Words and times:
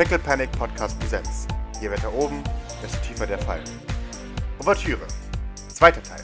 Pickle 0.00 0.18
Panic 0.18 0.50
Podcast 0.52 0.98
Presents. 0.98 1.46
Je 1.78 1.90
weiter 1.90 2.10
oben, 2.14 2.42
desto 2.82 2.96
tiefer 3.06 3.26
der 3.26 3.38
Fall. 3.38 3.60
Ouvertüre. 4.58 5.06
Zweiter 5.68 6.02
Teil. 6.02 6.22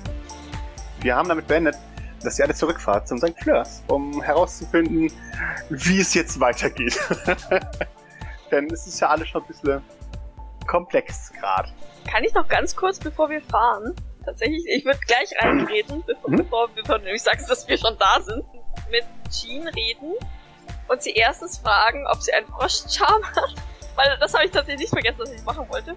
Wir 1.00 1.14
haben 1.14 1.28
damit 1.28 1.46
beendet, 1.46 1.74
dass 2.22 2.38
ihr 2.38 2.46
alle 2.46 2.54
zurückfahrt 2.54 3.06
zum 3.06 3.18
St. 3.18 3.38
Fleurs, 3.38 3.82
um 3.88 4.22
herauszufinden, 4.22 5.12
wie 5.68 6.00
es 6.00 6.14
jetzt 6.14 6.40
weitergeht. 6.40 6.98
Denn 8.50 8.66
es 8.72 8.86
ist 8.86 8.98
ja 8.98 9.10
alles 9.10 9.28
schon 9.28 9.42
ein 9.42 9.46
bisschen 9.46 9.82
komplex 10.66 11.30
gerade. 11.38 11.68
Kann 12.10 12.24
ich 12.24 12.32
noch 12.32 12.48
ganz 12.48 12.74
kurz, 12.74 12.98
bevor 12.98 13.28
wir 13.28 13.42
fahren, 13.42 13.94
tatsächlich, 14.24 14.64
ich 14.74 14.86
würde 14.86 15.00
gleich 15.00 15.34
reinreden, 15.42 16.02
bevor, 16.06 16.30
Mhm. 16.30 16.36
bevor, 16.38 16.68
bevor 16.74 16.98
du 16.98 17.04
nämlich 17.04 17.22
sagst, 17.22 17.50
dass 17.50 17.68
wir 17.68 17.76
schon 17.76 17.98
da 17.98 18.22
sind, 18.22 18.42
mit 18.90 19.04
Jean 19.30 19.68
reden 19.68 20.14
und 20.88 21.02
sie 21.02 21.12
erstens 21.12 21.58
fragen, 21.58 22.06
ob 22.06 22.22
sie 22.22 22.32
einen 22.32 22.46
Froschcharm 22.46 23.24
hat, 23.24 23.54
weil 23.94 24.16
das 24.18 24.34
habe 24.34 24.44
ich 24.44 24.50
tatsächlich 24.50 24.90
nicht 24.90 24.92
vergessen, 24.92 25.18
dass 25.20 25.32
ich 25.32 25.44
machen 25.44 25.66
wollte. 25.68 25.94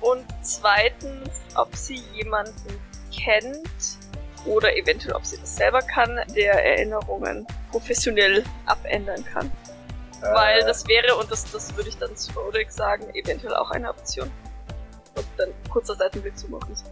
Und 0.00 0.24
zweitens, 0.42 1.30
ob 1.54 1.74
sie 1.74 2.02
jemanden 2.14 2.80
kennt 3.16 3.98
oder 4.46 4.76
eventuell, 4.76 5.14
ob 5.14 5.24
sie 5.24 5.38
das 5.38 5.56
selber 5.56 5.80
kann, 5.80 6.20
der 6.34 6.54
Erinnerungen 6.64 7.46
professionell 7.70 8.44
abändern 8.66 9.24
kann. 9.24 9.50
Weil 10.20 10.60
Äh, 10.60 10.66
das 10.66 10.86
wäre, 10.86 11.16
und 11.16 11.30
das, 11.30 11.50
das 11.50 11.76
würde 11.76 11.88
ich 11.88 11.98
dann 11.98 12.16
zu 12.16 12.32
Roderick 12.32 12.70
sagen, 12.70 13.04
eventuell 13.14 13.54
auch 13.54 13.70
eine 13.70 13.88
Option. 13.88 14.30
Und 15.14 15.26
dann 15.36 15.50
kurzer 15.70 15.94
Seitenblick 15.94 16.38
zu 16.38 16.48
Maurice. 16.48 16.84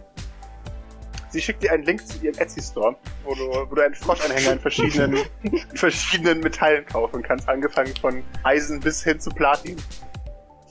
Sie 1.31 1.41
schickt 1.41 1.63
dir 1.63 1.71
einen 1.71 1.83
Link 1.83 2.05
zu 2.05 2.23
ihrem 2.23 2.37
Etsy-Store, 2.37 2.95
wo 3.23 3.33
du, 3.33 3.69
wo 3.69 3.75
du 3.75 3.81
einen 3.81 3.95
Froschanhänger 3.95 4.51
in 4.51 4.59
verschiedenen, 4.59 5.17
in 5.43 5.59
verschiedenen 5.77 6.41
Metallen 6.41 6.85
kaufen 6.85 7.23
kannst, 7.23 7.47
angefangen 7.47 7.95
von 7.95 8.23
Eisen 8.43 8.81
bis 8.81 9.01
hin 9.03 9.19
zu 9.19 9.29
Platin. 9.29 9.81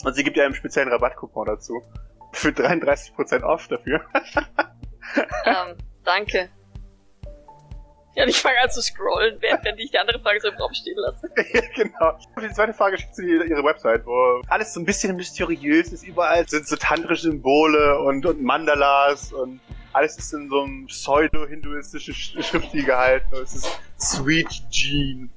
Und 0.04 0.14
sie 0.14 0.22
gibt 0.22 0.36
dir 0.36 0.44
einen 0.44 0.54
speziellen 0.54 0.92
Rabattcoupon 0.92 1.46
dazu. 1.46 1.82
Für 2.32 2.50
33% 2.50 3.42
off 3.42 3.68
dafür. 3.68 4.02
ähm, 5.46 5.76
danke. 6.04 6.50
Ja, 8.14 8.26
ich 8.26 8.36
fange 8.36 8.60
an 8.62 8.70
zu 8.70 8.82
scrollen, 8.82 9.40
während 9.40 9.80
ich 9.80 9.92
die 9.92 9.98
andere 9.98 10.20
Frage 10.20 10.40
so 10.40 10.48
im 10.48 10.56
Raum 10.56 10.74
stehen 10.74 10.96
lasse. 10.96 11.30
ja, 11.54 11.60
genau. 11.74 12.18
Für 12.34 12.46
die 12.46 12.52
zweite 12.52 12.74
Frage 12.74 12.98
schickt 12.98 13.14
sie 13.14 13.24
dir 13.24 13.44
ihre 13.44 13.64
Website, 13.64 14.04
wo 14.04 14.42
alles 14.48 14.74
so 14.74 14.80
ein 14.80 14.84
bisschen 14.84 15.16
mysteriös 15.16 15.92
ist. 15.92 16.04
Überall 16.04 16.46
sind 16.46 16.66
so 16.66 16.76
tantrische 16.76 17.22
Symbole 17.22 17.98
und, 18.00 18.26
und 18.26 18.42
Mandalas 18.42 19.32
und 19.32 19.60
alles 19.92 20.16
ist 20.18 20.32
in 20.32 20.48
so 20.48 20.62
einem 20.62 20.86
pseudo-hinduistischen 20.86 22.14
Sch- 22.14 22.42
Schriftstil 22.42 22.84
gehalten. 22.84 23.34
Und 23.34 23.42
Es 23.42 23.54
ist 23.54 23.68
Sweet 23.98 24.48
Gene. 24.70 25.28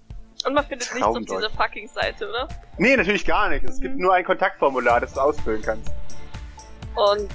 Und 0.45 0.53
man 0.53 0.65
findet 0.65 0.93
nichts 0.93 1.07
auf 1.07 1.17
dieser 1.17 1.49
fucking 1.49 1.87
Seite, 1.87 2.27
oder? 2.29 2.47
Nee, 2.77 2.97
natürlich 2.97 3.25
gar 3.25 3.49
nicht. 3.49 3.63
Es 3.65 3.77
Mhm. 3.77 3.81
gibt 3.81 3.97
nur 3.97 4.13
ein 4.13 4.25
Kontaktformular, 4.25 4.99
das 4.99 5.13
du 5.13 5.19
ausfüllen 5.21 5.61
kannst. 5.61 5.89
Und 6.95 7.29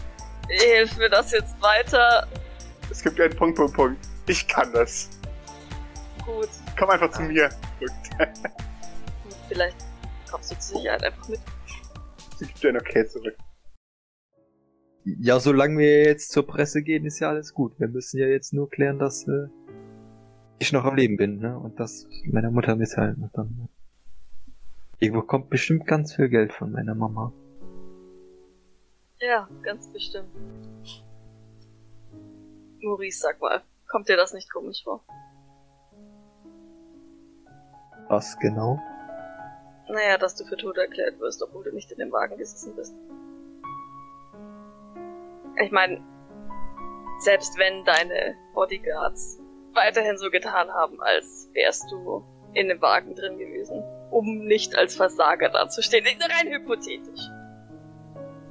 hilf 0.48 0.96
mir 0.98 1.08
das 1.08 1.32
jetzt 1.32 1.60
weiter. 1.60 2.26
Es 2.90 3.02
gibt 3.02 3.20
einen 3.20 3.34
Punkt, 3.36 3.56
Punkt, 3.56 3.74
Punkt. 3.74 4.06
Ich 4.26 4.46
kann 4.46 4.72
das. 4.72 5.08
Gut. 6.24 6.48
Komm 6.78 6.90
einfach 6.90 7.10
zu 7.10 7.22
mir. 7.22 7.48
Vielleicht 9.48 9.76
kommst 10.30 10.52
du 10.52 10.58
zur 10.58 10.78
Sicherheit 10.80 11.02
einfach 11.04 11.28
mit. 11.28 11.40
Sie 12.38 12.46
gibt 12.46 12.62
dir 12.62 12.68
ein 12.68 12.76
Okay 12.76 13.06
zurück. 13.08 13.36
Ja, 15.16 15.40
solange 15.40 15.78
wir 15.78 16.04
jetzt 16.04 16.32
zur 16.32 16.46
Presse 16.46 16.82
gehen, 16.82 17.06
ist 17.06 17.20
ja 17.20 17.28
alles 17.28 17.54
gut. 17.54 17.78
Wir 17.78 17.88
müssen 17.88 18.18
ja 18.18 18.26
jetzt 18.26 18.52
nur 18.52 18.68
klären, 18.68 18.98
dass 18.98 19.26
äh, 19.26 19.48
ich 20.58 20.72
noch 20.72 20.84
am 20.84 20.96
Leben 20.96 21.16
bin, 21.16 21.38
ne? 21.38 21.58
Und 21.58 21.80
das 21.80 22.06
meiner 22.26 22.50
Mutter 22.50 22.76
mitteilen. 22.76 23.22
Und 23.22 23.30
dann, 23.32 23.68
ihr 24.98 25.12
bekommt 25.12 25.48
bestimmt 25.48 25.86
ganz 25.86 26.14
viel 26.14 26.28
Geld 26.28 26.52
von 26.52 26.72
meiner 26.72 26.94
Mama. 26.94 27.32
Ja, 29.20 29.48
ganz 29.62 29.88
bestimmt. 29.88 30.28
Maurice, 32.80 33.20
sag 33.20 33.40
mal, 33.40 33.62
kommt 33.88 34.08
dir 34.08 34.16
das 34.16 34.34
nicht 34.34 34.52
komisch 34.52 34.84
vor? 34.84 35.02
Was 38.08 38.38
genau? 38.38 38.80
Naja, 39.88 40.18
dass 40.18 40.34
du 40.34 40.44
für 40.44 40.56
tot 40.56 40.76
erklärt 40.76 41.18
wirst, 41.18 41.42
obwohl 41.42 41.64
du 41.64 41.72
nicht 41.72 41.90
in 41.92 41.98
dem 41.98 42.12
Wagen 42.12 42.36
gesessen 42.36 42.76
bist. 42.76 42.94
Ich 45.60 45.72
meine, 45.72 46.00
selbst 47.18 47.58
wenn 47.58 47.84
deine 47.84 48.36
Bodyguards 48.54 49.40
weiterhin 49.74 50.16
so 50.18 50.30
getan 50.30 50.68
haben, 50.72 51.00
als 51.02 51.50
wärst 51.52 51.90
du 51.90 52.24
in 52.54 52.68
dem 52.68 52.80
Wagen 52.80 53.14
drin 53.14 53.38
gewesen, 53.38 53.82
um 54.10 54.46
nicht 54.46 54.76
als 54.76 54.96
Versager 54.96 55.48
dazustehen, 55.48 56.04
rein 56.04 56.52
hypothetisch, 56.52 57.20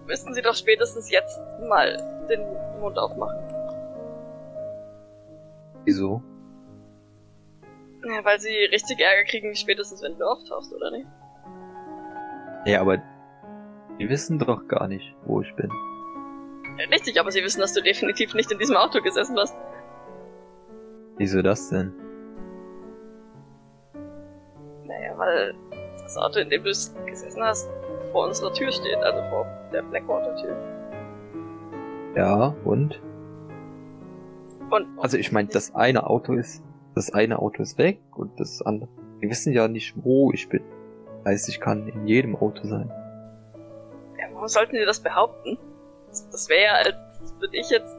müssten 0.05 0.33
sie 0.33 0.41
doch 0.41 0.55
spätestens 0.55 1.09
jetzt 1.09 1.39
mal 1.67 1.97
den 2.29 2.41
Mund 2.79 2.97
aufmachen. 2.97 3.39
Wieso? 5.85 6.21
Ja, 8.03 8.23
weil 8.23 8.39
sie 8.39 8.55
richtig 8.71 8.99
Ärger 8.99 9.23
kriegen, 9.23 9.55
spätestens 9.55 10.01
wenn 10.03 10.17
du 10.17 10.25
auftauchst, 10.25 10.73
oder 10.73 10.91
nicht? 10.91 11.07
Ja, 12.65 12.81
aber 12.81 13.01
die 13.97 14.09
wissen 14.09 14.39
doch 14.39 14.67
gar 14.67 14.87
nicht, 14.87 15.15
wo 15.25 15.41
ich 15.41 15.55
bin. 15.55 15.71
Richtig, 16.91 17.19
aber 17.19 17.31
sie 17.31 17.43
wissen, 17.43 17.59
dass 17.61 17.73
du 17.73 17.81
definitiv 17.81 18.33
nicht 18.33 18.51
in 18.51 18.59
diesem 18.59 18.77
Auto 18.77 19.01
gesessen 19.01 19.37
hast. 19.37 19.55
Wieso 21.17 21.41
das 21.41 21.69
denn? 21.69 21.91
Naja, 24.85 25.17
weil 25.17 25.55
das 26.01 26.17
Auto, 26.17 26.39
in 26.39 26.49
dem 26.49 26.63
du 26.63 26.69
gesessen 26.69 27.43
hast, 27.43 27.69
vor 28.11 28.27
unserer 28.27 28.53
Tür 28.53 28.71
steht, 28.71 28.97
also 28.97 29.21
vor 29.29 29.45
der 29.73 29.81
Blackwater-Tür. 29.81 30.55
Ja, 32.15 32.55
und? 32.63 33.01
Und 34.69 34.87
Also 34.97 35.17
ich 35.17 35.31
meine, 35.31 35.47
das 35.49 35.73
eine 35.75 36.07
Auto 36.07 36.33
ist, 36.33 36.63
das 36.95 37.13
eine 37.13 37.39
Auto 37.39 37.63
ist 37.63 37.77
weg 37.77 37.99
und 38.15 38.39
das 38.39 38.61
andere. 38.61 38.89
Wir 39.19 39.29
wissen 39.29 39.53
ja 39.53 39.67
nicht, 39.67 39.93
wo 40.03 40.31
ich 40.31 40.47
bin. 40.49 40.61
Heißt, 41.25 41.49
ich 41.49 41.59
kann 41.59 41.87
in 41.87 42.07
jedem 42.07 42.35
Auto 42.35 42.65
sein. 42.67 42.91
ja, 44.19 44.25
warum 44.33 44.47
sollten 44.47 44.75
die 44.75 44.85
das 44.85 44.99
behaupten? 44.99 45.57
Das, 46.31 46.49
wäre 46.49 46.63
ja, 46.63 46.71
als 46.73 46.95
würde 47.39 47.55
ich 47.57 47.69
jetzt 47.69 47.95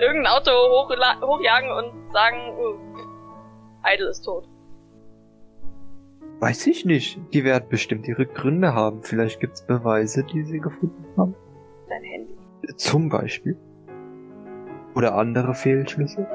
irgendein 0.00 0.26
Auto 0.32 0.50
hochla- 0.50 1.20
hochjagen 1.20 1.70
und 1.70 2.12
sagen, 2.12 2.36
oh, 2.58 2.74
Idle 3.84 4.08
ist 4.08 4.22
tot. 4.22 4.48
Weiß 6.40 6.66
ich 6.66 6.84
nicht. 6.84 7.18
Die 7.32 7.44
werden 7.44 7.68
bestimmt 7.68 8.06
ihre 8.06 8.26
Gründe 8.26 8.74
haben. 8.74 9.02
Vielleicht 9.02 9.40
gibt's 9.40 9.62
Beweise, 9.66 10.22
die 10.24 10.42
sie 10.42 10.60
gefunden 10.60 11.04
haben. 11.16 11.34
Dein 11.88 12.02
Handy. 12.02 12.36
Zum 12.76 13.08
Beispiel. 13.08 13.56
Oder 14.94 15.14
andere 15.14 15.54
Fehlschlüsse. 15.54 16.26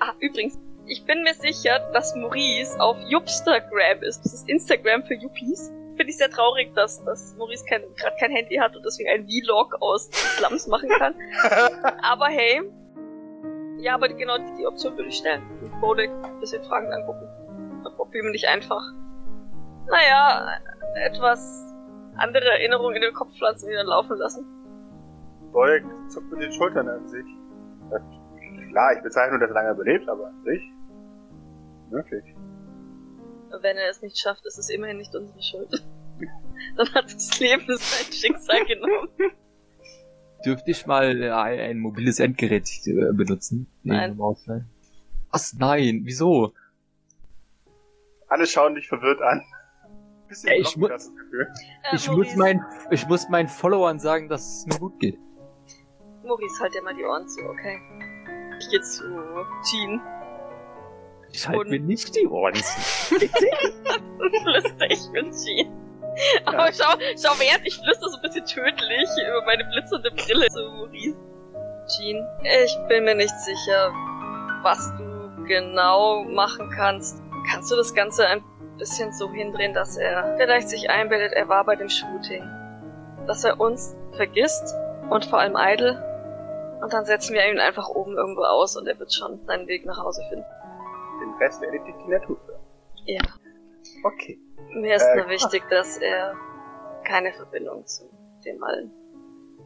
Ah, 0.00 0.12
übrigens, 0.20 0.58
ich 0.86 1.04
bin 1.06 1.22
mir 1.22 1.34
sicher, 1.34 1.78
dass 1.92 2.14
Maurice 2.16 2.78
auf 2.80 2.98
Yupstagram 3.06 4.02
ist. 4.02 4.24
Das 4.24 4.34
ist 4.34 4.48
Instagram 4.48 5.02
für 5.04 5.14
Yuppies. 5.14 5.72
Finde 6.02 6.10
ich 6.10 6.18
sehr 6.18 6.30
traurig, 6.30 6.74
dass, 6.74 7.04
dass 7.04 7.36
Maurice 7.36 7.64
kein, 7.64 7.82
gerade 7.94 8.16
kein 8.18 8.32
Handy 8.32 8.56
hat 8.56 8.74
und 8.74 8.84
deswegen 8.84 9.08
einen 9.08 9.28
Vlog 9.44 9.76
aus 9.80 10.10
Slums 10.10 10.66
machen 10.66 10.88
kann. 10.88 11.14
aber 12.02 12.26
hey. 12.26 12.60
Ja, 13.78 13.94
aber 13.94 14.08
genau 14.08 14.36
die, 14.36 14.52
die 14.58 14.66
Option 14.66 14.96
würde 14.96 15.10
ich 15.10 15.18
stellen. 15.18 15.44
Und 15.60 15.80
Bodek 15.80 16.10
ein 16.24 16.40
bisschen 16.40 16.60
Fragen 16.64 16.92
angucken. 16.92 17.28
Ob 17.98 18.12
wir 18.12 18.20
nicht 18.32 18.48
einfach, 18.48 18.82
naja, 19.86 20.58
etwas 21.06 21.72
andere 22.16 22.46
Erinnerungen 22.46 22.96
in 22.96 23.02
den 23.02 23.14
Kopf 23.14 23.32
pflanzen, 23.38 23.68
die 23.68 23.74
dann 23.76 23.86
laufen 23.86 24.16
lassen. 24.16 24.44
Bolek 25.52 25.84
zuckt 26.08 26.32
mit 26.32 26.42
den 26.42 26.52
Schultern 26.52 26.88
an 26.88 27.06
sich. 27.06 27.26
Klar, 28.70 28.96
ich 28.96 29.02
bezeichne 29.04 29.38
nur, 29.38 29.46
dass 29.46 29.50
er 29.50 29.54
lange 29.54 29.70
überlebt, 29.70 30.08
aber 30.08 30.26
an 30.26 30.42
sich. 30.42 30.62
Wirklich. 31.90 32.31
Wenn 33.60 33.76
er 33.76 33.90
es 33.90 34.02
nicht 34.02 34.18
schafft, 34.18 34.44
ist 34.46 34.58
es 34.58 34.68
immerhin 34.70 34.96
nicht 34.98 35.14
unsere 35.14 35.42
Schuld. 35.42 35.70
Dann 36.76 36.94
hat 36.94 37.12
das 37.14 37.38
Leben 37.40 37.64
sein 37.66 38.12
Schicksal 38.12 38.64
genommen. 38.64 39.08
Dürfte 40.44 40.70
ich 40.70 40.86
mal 40.86 41.22
äh, 41.22 41.30
ein, 41.30 41.60
ein 41.60 41.78
mobiles 41.78 42.18
Endgerät 42.18 42.68
äh, 42.86 43.12
benutzen? 43.12 43.68
Nein. 43.82 44.18
Was? 45.30 45.54
Nein, 45.54 46.00
wieso? 46.04 46.52
Alle 48.28 48.46
schauen 48.46 48.74
dich 48.74 48.88
verwirrt 48.88 49.20
an. 49.22 49.42
Bisschen 50.28 50.48
Ja, 50.50 50.54
ich 50.56 50.76
mu- 50.76 50.88
das 50.88 51.10
Gefühl. 51.14 51.48
Äh, 51.90 51.96
Ich 51.96 52.08
muss, 52.10 52.34
mein, 52.36 52.64
ich 52.90 53.06
muss 53.06 53.28
meinen 53.28 53.48
Followern 53.48 53.98
sagen, 54.00 54.28
dass 54.28 54.58
es 54.58 54.66
mir 54.66 54.78
gut 54.78 54.98
geht. 54.98 55.18
Maurice, 56.24 56.60
halt 56.60 56.74
dir 56.74 56.82
mal 56.82 56.94
die 56.94 57.04
Ohren 57.04 57.28
zu, 57.28 57.40
okay? 57.42 57.78
Ich 58.58 58.68
geh 58.70 58.80
zu 58.80 59.02
Jean. 59.68 60.00
Ich 61.32 61.48
halte 61.48 61.70
mir 61.70 61.80
nicht 61.80 62.14
die 62.14 62.26
Ohren 62.26 62.54
flüster 64.42 64.90
ich 64.90 65.08
mit 65.12 65.32
Jean. 65.32 65.72
Aber 66.44 66.70
schau, 66.72 66.94
schau, 67.16 67.32
während 67.38 67.66
ich 67.66 67.76
flüster 67.76 68.08
so 68.08 68.16
ein 68.16 68.22
bisschen 68.22 68.44
tödlich 68.44 69.08
über 69.28 69.44
meine 69.46 69.64
blitzende 69.64 70.10
Brille 70.10 70.46
zu 70.48 70.60
Maurice. 70.60 71.16
Jean, 71.88 72.26
ich 72.64 72.76
bin 72.88 73.04
mir 73.04 73.14
nicht 73.14 73.34
sicher, 73.40 73.90
was 74.62 74.92
du 74.98 75.44
genau 75.46 76.24
machen 76.24 76.70
kannst. 76.76 77.22
Kannst 77.50 77.72
du 77.72 77.76
das 77.76 77.94
Ganze 77.94 78.26
ein 78.26 78.44
bisschen 78.78 79.12
so 79.12 79.30
hindrehen, 79.30 79.72
dass 79.72 79.96
er 79.96 80.36
vielleicht 80.36 80.68
sich 80.68 80.90
einbildet, 80.90 81.32
er 81.32 81.48
war 81.48 81.64
bei 81.64 81.76
dem 81.76 81.88
Shooting? 81.88 82.44
Dass 83.26 83.44
er 83.44 83.58
uns 83.58 83.96
vergisst 84.12 84.74
und 85.08 85.24
vor 85.24 85.38
allem 85.38 85.56
Idle? 85.56 86.08
Und 86.82 86.92
dann 86.92 87.04
setzen 87.04 87.34
wir 87.34 87.48
ihn 87.50 87.60
einfach 87.60 87.88
oben 87.88 88.16
irgendwo 88.16 88.42
aus 88.42 88.76
und 88.76 88.86
er 88.86 88.98
wird 88.98 89.12
schon 89.14 89.40
seinen 89.46 89.66
Weg 89.68 89.86
nach 89.86 89.98
Hause 89.98 90.22
finden. 90.28 90.44
Den 91.22 91.32
Rest 91.34 91.62
erledigt 91.62 91.96
die 92.04 92.10
Natur. 92.10 92.38
Ja. 93.04 93.20
Okay. 94.04 94.38
Mir 94.74 94.96
ist 94.96 95.02
Äh, 95.06 95.16
nur 95.16 95.28
wichtig, 95.28 95.62
dass 95.70 95.98
er 95.98 96.34
keine 97.04 97.32
Verbindung 97.32 97.86
zu 97.86 98.04
dem 98.44 98.62
allen. 98.62 98.90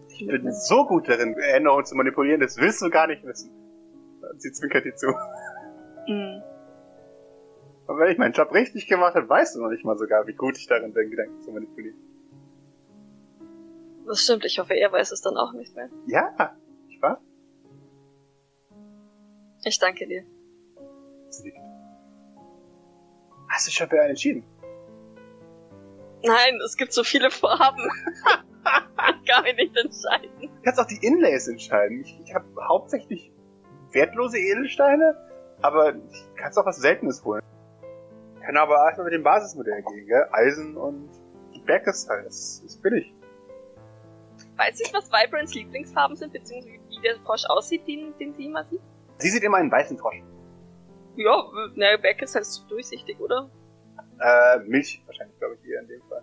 Ich 0.09 0.27
bin 0.27 0.51
so 0.53 0.87
gut 0.87 1.09
darin, 1.09 1.35
Erinnerungen 1.35 1.85
zu 1.85 1.95
manipulieren, 1.95 2.41
das 2.41 2.57
willst 2.59 2.81
du 2.83 2.91
gar 2.91 3.07
nicht 3.07 3.25
wissen. 3.25 3.51
Sie 4.39 4.53
zwinkert 4.53 4.85
dir 4.85 4.95
zu. 4.95 5.09
Mhm. 6.09 6.43
Und 7.87 7.99
wenn 7.99 8.11
ich 8.11 8.19
meinen 8.19 8.33
Job 8.33 8.53
richtig 8.53 8.87
gemacht 8.89 9.15
habe, 9.15 9.29
weißt 9.29 9.57
du 9.57 9.63
noch 9.63 9.71
nicht 9.71 9.85
mal 9.85 9.97
sogar, 9.97 10.27
wie 10.27 10.33
gut 10.35 10.59
ich 10.59 10.67
darin 10.67 10.93
bin, 10.93 11.11
Gedanken 11.11 11.41
zu 11.41 11.51
manipulieren. 11.53 11.97
Das 14.07 14.21
stimmt, 14.21 14.45
ich 14.45 14.59
hoffe, 14.59 14.75
er 14.75 14.91
weiß 14.93 15.11
es 15.13 15.21
dann 15.21 15.37
auch 15.37 15.53
nicht 15.53 15.75
mehr. 15.75 15.89
Ja, 16.07 16.57
nicht 16.87 17.01
wahr? 17.03 17.21
Ich 19.65 19.79
danke 19.79 20.07
dir. 20.07 20.25
Nickt. 21.43 21.59
Hast 23.49 23.67
du 23.67 23.71
schon 23.71 23.89
für 23.89 24.01
einen 24.01 24.11
entschieden? 24.11 24.45
Nein, 26.23 26.61
es 26.65 26.77
gibt 26.77 26.93
so 26.93 27.05
viele 27.05 27.31
Farben. 27.31 27.89
ich 29.23 29.29
kann 29.33 29.45
mich 29.45 29.57
nicht 29.57 29.77
entscheiden. 29.77 30.31
Du 30.41 30.63
kannst 30.63 30.81
auch 30.81 30.87
die 30.87 31.05
Inlays 31.07 31.47
entscheiden. 31.49 32.01
Ich, 32.01 32.19
ich 32.25 32.35
habe 32.35 32.47
hauptsächlich 32.67 33.33
wertlose 33.93 34.39
Edelsteine, 34.39 35.17
aber 35.63 35.95
ich 35.95 36.25
kannst 36.37 36.59
auch 36.59 36.67
was 36.67 36.77
Seltenes 36.77 37.25
holen. 37.25 37.43
Kann 38.45 38.57
aber 38.57 38.77
erstmal 38.87 39.07
mit 39.07 39.15
dem 39.15 39.23
Basismodell 39.23 39.83
gehen, 39.83 40.07
gell? 40.07 40.27
Eisen 40.33 40.77
und 40.77 41.11
Bergkristall, 41.67 42.23
das 42.25 42.63
ist 42.65 42.83
billig. 42.83 43.13
Weiß 44.57 44.81
ich, 44.81 44.93
was 44.95 45.11
Vibrants 45.11 45.55
Lieblingsfarben 45.55 46.17
sind, 46.17 46.33
beziehungsweise 46.33 46.79
wie 46.89 47.01
der 47.03 47.17
Frosch 47.21 47.45
aussieht, 47.47 47.87
den, 47.87 48.17
den 48.19 48.33
sie 48.35 48.47
immer 48.47 48.65
sieht? 48.65 48.81
Sie 49.19 49.31
sieht 49.31 49.43
immer 49.43 49.59
einen 49.59 49.71
weißen 49.71 49.99
Frosch. 49.99 50.23
Ja, 51.17 51.45
na, 51.75 51.97
Back 51.97 52.23
ist 52.23 52.35
halt 52.35 52.47
durchsichtig, 52.71 53.19
oder? 53.21 53.49
Äh, 54.21 54.59
Milch 54.61 55.03
wahrscheinlich, 55.07 55.39
glaube 55.39 55.57
ich, 55.63 55.69
eher 55.71 55.81
in 55.83 55.89
dem 55.89 56.03
Fall. 56.09 56.23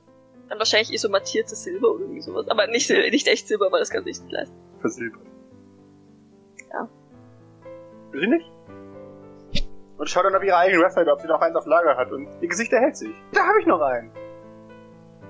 Dann 0.50 0.58
wahrscheinlich 0.60 0.94
isomatiertes 0.94 1.64
Silber 1.64 1.92
oder 1.92 2.02
irgendwie 2.02 2.22
sowas. 2.22 2.48
Aber 2.48 2.68
nicht, 2.68 2.88
Sil- 2.90 3.10
nicht 3.10 3.28
echt 3.28 3.48
Silber, 3.48 3.72
weil 3.72 3.80
das 3.80 3.90
kann 3.90 4.04
sich 4.04 4.20
nicht 4.22 4.32
leisten. 4.32 4.56
Versilbert. 4.80 5.22
Ja. 6.72 6.90
Will 8.12 8.22
sie 8.22 8.28
nicht? 8.28 8.52
Und 9.98 10.10
schaut 10.10 10.26
dann 10.26 10.36
auf 10.36 10.44
ihre 10.44 10.58
eigene 10.58 10.82
Website, 10.84 11.08
ob 11.08 11.22
sie 11.22 11.28
noch 11.28 11.40
eins 11.42 11.56
auf 11.56 11.66
Lager 11.66 11.96
hat. 11.96 12.12
Und 12.12 12.28
ihr 12.42 12.48
Gesicht 12.50 12.74
erhält 12.74 12.98
sich. 12.98 13.16
Da 13.32 13.46
habe 13.48 13.60
ich 13.62 13.66
noch 13.66 13.80
einen. 13.82 14.12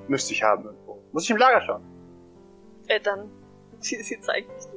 Müsste 0.07 0.33
ich 0.33 0.41
haben 0.41 0.65
irgendwo. 0.65 1.01
Muss 1.11 1.23
ich 1.25 1.29
im 1.31 1.37
Lager 1.37 1.61
schauen. 1.61 1.83
Äh, 2.87 2.99
dann, 2.99 3.29
sie, 3.79 4.01
sie 4.01 4.19
zeigt 4.19 4.49
dich. 4.49 4.67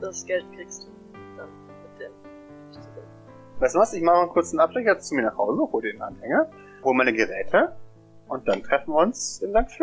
Das 0.00 0.24
Geld 0.24 0.44
kriegst 0.54 0.84
du. 0.84 0.91
Weißt 3.62 3.76
du 3.76 3.78
was? 3.78 3.92
Ich 3.94 4.02
mache 4.02 4.16
mal 4.26 4.28
kurz 4.28 4.50
einen 4.50 4.58
Abstecher 4.58 4.98
zu 4.98 5.14
mir 5.14 5.22
nach 5.22 5.36
Hause, 5.38 5.62
hol 5.70 5.80
den 5.82 6.02
Anhänger, 6.02 6.50
hol 6.82 6.94
meine 6.94 7.12
Geräte 7.12 7.76
und 8.28 8.48
dann 8.48 8.60
treffen 8.62 8.92
wir 8.92 8.98
uns 8.98 9.40
in 9.40 9.50
St. 9.52 9.80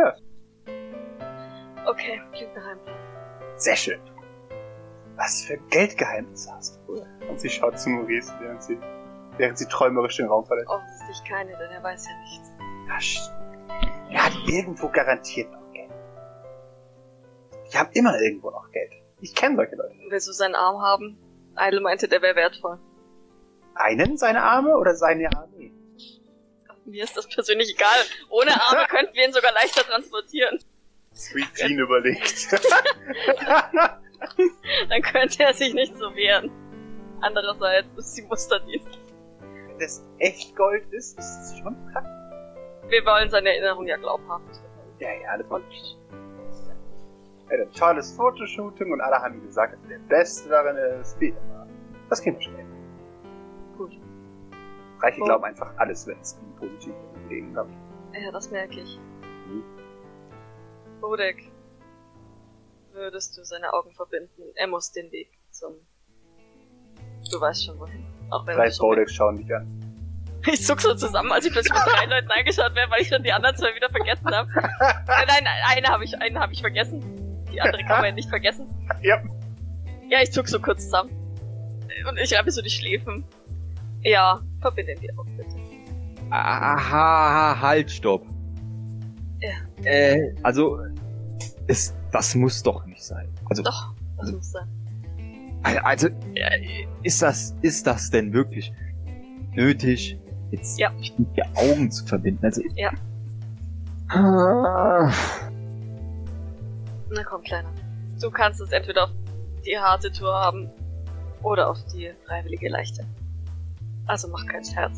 Okay, 1.86 2.22
klingt 2.34 2.54
nach 2.56 2.68
einem 2.68 2.80
Plan. 2.84 2.96
Sehr 3.56 3.76
schön. 3.78 4.00
Was 5.16 5.42
für 5.44 5.58
Geldgeheimnisse 5.70 6.52
hast 6.52 6.80
du? 6.88 7.02
Und 7.30 7.40
sie 7.40 7.50
schaut 7.50 7.80
zu 7.80 7.90
Maurice, 7.90 8.34
während 8.42 8.62
sie, 8.64 8.78
während 9.38 9.58
sie 9.58 9.66
träumerisch 9.66 10.18
den 10.18 10.28
Raum 10.28 10.46
verlässt. 10.46 10.68
Offensichtlich 10.70 11.24
keine, 11.30 11.52
denn 11.52 11.72
er 11.72 11.82
weiß 11.82 12.06
ja 12.06 12.18
nichts. 12.20 12.52
Ja, 12.88 12.98
st- 12.98 14.12
Er 14.12 14.25
hat 14.25 14.34
irgendwo 14.46 14.90
garantiert 14.90 15.50
noch 15.54 15.72
Geld. 15.72 15.92
Die 17.72 17.78
haben 17.78 17.90
immer 17.94 18.20
irgendwo 18.20 18.50
noch 18.50 18.70
Geld. 18.72 18.92
Ich 19.22 19.34
kenne 19.34 19.56
solche 19.56 19.75
Leute. 19.78 19.96
Willst 20.10 20.28
du 20.28 20.34
seinen 20.34 20.56
Arm 20.56 20.82
haben? 20.82 21.18
Idle 21.58 21.80
meinte, 21.82 22.08
der 22.10 22.22
wäre 22.22 22.36
wertvoll. 22.36 22.78
Einen 23.80 24.18
seine 24.18 24.44
Arme 24.44 24.78
oder 24.78 24.94
seine 24.94 25.30
Armee? 25.31 25.72
Mir 26.84 27.06
ist 27.06 27.16
das 27.16 27.28
persönlich 27.28 27.74
egal. 27.74 28.00
Ohne 28.30 28.52
Arme 28.52 28.86
könnten 28.90 29.16
wir 29.16 29.26
ihn 29.26 29.31
sogar 29.31 29.54
leichter 29.54 29.84
transportieren. 29.84 30.60
Sweet 31.16 31.54
Jean 31.56 31.80
überlegt. 31.80 32.52
Dann 34.90 35.02
könnte 35.02 35.44
er 35.44 35.54
sich 35.54 35.74
nicht 35.74 35.96
so 35.96 36.14
wehren. 36.14 36.52
Andererseits 37.22 37.88
ist 37.98 38.18
die 38.18 38.24
Musterdienst. 38.24 39.00
Wenn 39.40 39.80
das 39.80 40.06
echt 40.18 40.56
Gold 40.58 40.84
ist, 40.92 41.18
ist 41.18 41.40
es 41.42 41.58
schon 41.60 41.75
krass. 41.94 42.06
Wir 42.90 43.06
wollen 43.06 43.30
seine 43.30 43.50
Erinnerung 43.50 43.88
ja 43.88 43.96
glaubhaft. 43.96 44.62
Ja, 45.00 45.10
ja, 45.24 45.38
das 45.38 45.50
war 45.50 45.58
Und 45.58 45.66
Er 47.48 47.62
hat 47.62 47.68
ein 47.68 47.74
tolles 47.74 48.12
Fotoshooting 48.12 48.92
und 48.92 49.00
alle 49.00 49.16
haben 49.22 49.36
ihm 49.36 49.46
gesagt, 49.46 49.74
dass 49.74 49.84
er 49.84 49.90
der 49.90 50.06
Beste 50.10 50.50
darin 50.50 50.75
ist. 51.00 51.18
Das 52.10 52.22
kriegen 52.22 52.38
wir 52.38 52.44
schnell. 52.44 52.69
Reiche 55.01 55.22
Oh. 55.22 55.25
glauben 55.25 55.44
einfach 55.46 55.72
alles, 55.78 56.06
wenn 56.07 56.19
es 56.19 56.38
ihnen 56.42 56.56
positiv 56.56 56.94
im 57.16 57.30
Leben 57.30 57.54
kommt. 57.54 57.74
Ja, 58.13 58.31
das 58.31 58.50
merke 58.51 58.81
ich. 58.81 59.00
Mhm. 59.48 59.63
Bodek, 61.01 61.51
würdest 62.92 63.38
du 63.38 63.44
seine 63.44 63.72
Augen 63.74 63.94
verbinden? 63.94 64.44
Er 64.56 64.68
muss 64.68 64.92
den 64.92 65.12
Weg 65.12 65.30
zum... 65.51 65.74
Du 67.31 67.40
weißt 67.40 67.66
schon 67.66 67.80
wohin. 67.80 68.06
Auch 68.31 68.46
wenn 68.46 68.56
Drei 68.57 68.69
Bodex 68.78 69.13
schauen 69.13 69.38
dich 69.38 69.54
an. 69.54 69.68
Ich 70.48 70.66
zuck 70.66 70.80
so 70.80 70.96
zusammen, 70.96 71.31
als 71.31 71.46
ich 71.46 71.51
plötzlich 71.51 71.74
mit 71.74 71.84
drei 71.86 72.06
Leuten 72.06 72.31
angeschaut 72.31 72.74
werde, 72.74 72.90
weil 72.92 73.01
ich 73.01 73.10
schon 73.10 73.22
die 73.24 73.31
anderen 73.31 73.56
zwei 73.57 73.75
wieder 73.75 73.90
vergessen 73.90 74.34
habe. 74.34 74.50
Nein, 74.50 75.44
nein, 75.44 75.48
eine 75.68 75.88
habe 75.88 76.04
ich, 76.06 76.19
einen 76.19 76.40
habe 76.40 76.54
ich 76.54 76.62
vergessen. 76.62 77.46
Die 77.51 77.60
andere 77.60 77.84
kann 77.84 77.98
man 77.98 78.06
ja 78.06 78.12
nicht 78.13 78.30
vergessen. 78.30 78.68
Ja. 79.01 79.22
Ja, 80.10 80.22
ich 80.22 80.31
zuck 80.31 80.48
so 80.48 80.60
kurz 80.60 80.86
zusammen. 80.86 81.12
Und 82.07 82.18
ich 82.18 82.34
reibe 82.34 82.51
so 82.51 82.62
die 82.62 82.69
Schläfen. 82.69 83.25
Ja, 84.04 84.42
verbinde 84.62 84.96
die 85.01 85.12
Augen 85.18 85.36
bitte. 85.38 85.56
Aha, 86.31 87.60
halt, 87.60 87.90
stopp. 87.92 88.25
Ja. 89.40 89.50
Äh, 89.84 90.34
also, 90.44 90.80
es, 91.68 91.94
das 92.12 92.36
muss 92.36 92.62
doch 92.63 92.86
nicht 92.86 93.04
sein. 93.04 93.28
Also, 93.50 93.63
Doch, 93.63 93.94
das 94.18 94.31
muss 94.31 94.51
sein. 94.51 94.68
also, 95.84 96.07
äh, 96.36 96.86
ist 97.04 97.22
das, 97.22 97.56
ist 97.62 97.88
das 97.88 98.10
denn 98.10 98.31
wirklich 98.34 98.72
nötig, 99.54 100.19
jetzt 100.51 100.80
Ja. 100.80 100.92
die 101.18 101.44
Augen 101.56 101.90
zu 101.92 102.06
verbinden? 102.06 102.46
Also, 102.46 102.62
Ja. 102.75 102.91
Ah. 104.10 105.12
Na 107.12 107.24
komm, 107.24 107.41
Kleiner. 107.44 107.70
Du 108.22 108.29
kannst 108.32 108.60
es 108.62 108.72
entweder 108.72 109.06
auf 109.06 109.10
die 109.65 109.77
harte 109.77 110.12
Tour 110.12 110.34
haben 110.34 110.70
oder 111.44 111.70
auf 111.70 111.77
die 111.94 112.12
freiwillige 112.25 112.70
leichte. 112.70 113.06
Also 114.10 114.28
mach 114.28 114.44
keinen 114.48 114.66
Scherz. 114.66 114.98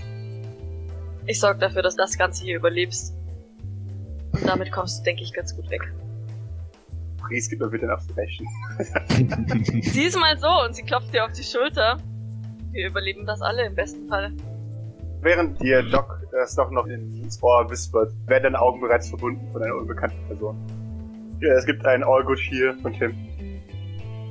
Ich 1.26 1.38
sorge 1.38 1.60
dafür, 1.60 1.82
dass 1.82 1.98
das 1.98 2.18
Ganze 2.18 2.46
hier 2.46 2.56
überlebst. 2.56 3.14
Und 4.32 4.48
damit 4.48 4.72
kommst 4.72 5.00
du, 5.00 5.04
denke 5.04 5.24
ich, 5.24 5.34
ganz 5.34 5.54
gut 5.54 5.70
weg. 5.70 5.82
Please, 7.28 7.50
gib 7.50 7.60
mir 7.60 7.68
bitte 7.68 7.88
noch 7.88 8.00
zu 8.00 8.14
Rechen. 8.14 8.48
Sieh 9.84 10.06
es 10.06 10.16
mal 10.16 10.38
so 10.38 10.48
und 10.66 10.76
sie 10.76 10.84
klopft 10.84 11.14
dir 11.14 11.26
auf 11.26 11.34
die 11.34 11.44
Schulter. 11.44 11.98
Wir 12.72 12.88
überleben 12.88 13.26
das 13.26 13.42
alle 13.42 13.66
im 13.66 13.76
besten 13.76 14.08
Fall. 14.08 14.32
Während 15.20 15.62
dir 15.62 15.84
Doc 15.84 16.22
das 16.32 16.56
doch 16.56 16.72
noch 16.72 16.88
ins 16.88 17.44
Ohr 17.44 17.70
whispert, 17.70 18.14
werden 18.28 18.44
deine 18.44 18.62
Augen 18.62 18.80
bereits 18.80 19.10
verbunden 19.10 19.52
von 19.52 19.62
einer 19.62 19.76
unbekannten 19.76 20.26
Person. 20.28 20.56
Ja, 21.42 21.54
es 21.56 21.66
gibt 21.66 21.86
einen 21.86 22.06
All 22.06 22.24
Good 22.24 22.40
hier 22.40 22.78
von 22.82 22.94
Tim. 22.94 23.14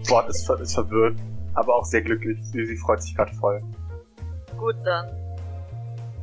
Wort 0.08 0.30
ist, 0.30 0.46
ver 0.46 0.58
ist 0.58 0.72
verwirrt, 0.72 1.18
aber 1.52 1.74
auch 1.74 1.84
sehr 1.84 2.00
glücklich. 2.00 2.38
Sie, 2.44 2.64
sie 2.64 2.76
freut 2.76 3.02
sich 3.02 3.14
gerade 3.14 3.34
voll. 3.34 3.60
Gut, 4.60 4.76
dann 4.84 5.08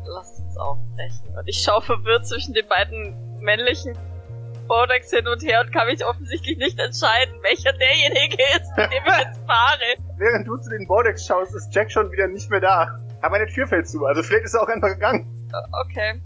lass 0.06 0.40
uns 0.40 0.58
aufbrechen. 0.58 1.36
Und 1.36 1.48
ich 1.48 1.58
schaue 1.58 1.82
verwirrt 1.82 2.28
zwischen 2.28 2.54
den 2.54 2.68
beiden 2.68 3.40
männlichen 3.40 3.98
Bodex 4.68 5.10
hin 5.10 5.28
und 5.28 5.42
her 5.44 5.62
und 5.62 5.72
kann 5.74 5.88
mich 5.88 6.06
offensichtlich 6.06 6.58
nicht 6.58 6.78
entscheiden, 6.80 7.34
welcher 7.42 7.74
derjenige 7.74 8.38
ist, 8.56 8.70
mit 8.78 8.92
dem 8.92 9.04
ich 9.08 9.18
jetzt 9.26 9.40
fahre. 9.48 9.80
Während 10.18 10.48
du 10.48 10.56
zu 10.58 10.70
den 10.70 10.86
Bordex 10.88 11.26
schaust, 11.26 11.56
ist 11.56 11.74
Jack 11.74 11.92
schon 11.92 12.12
wieder 12.12 12.28
nicht 12.28 12.50
mehr 12.52 12.60
da. 12.60 13.00
Aber 13.22 13.38
eine 13.38 13.48
Tür 13.48 13.66
fällt 13.66 13.90
zu, 13.90 14.06
also 14.06 14.22
vielleicht 14.22 14.46
ist 14.46 14.54
er 14.54 14.62
auch 14.62 14.68
einfach 14.68 14.90
gegangen. 14.90 15.26
Äh, 15.52 15.82
Okay. 15.84 16.22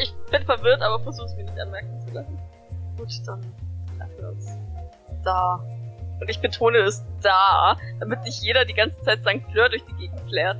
Ich 0.00 0.14
bin 0.30 0.44
verwirrt, 0.44 0.80
aber 0.82 1.00
versuch's 1.02 1.34
mir 1.34 1.42
nicht 1.42 1.58
anmerken 1.58 2.00
zu 2.06 2.14
lassen. 2.14 2.38
Gut, 2.96 3.08
dann 3.26 3.40
treffen 3.98 4.18
wir 4.18 4.28
uns 4.28 4.46
da. 5.24 5.54
Und 6.20 6.30
ich 6.30 6.40
betone 6.40 6.78
es 6.78 7.02
da, 7.22 7.76
damit 7.98 8.22
nicht 8.22 8.40
jeder 8.40 8.64
die 8.64 8.74
ganze 8.74 9.00
Zeit 9.02 9.20
St. 9.22 9.42
Fleur 9.50 9.68
durch 9.68 9.84
die 9.86 9.94
Gegend 9.94 10.20
flärt. 10.28 10.58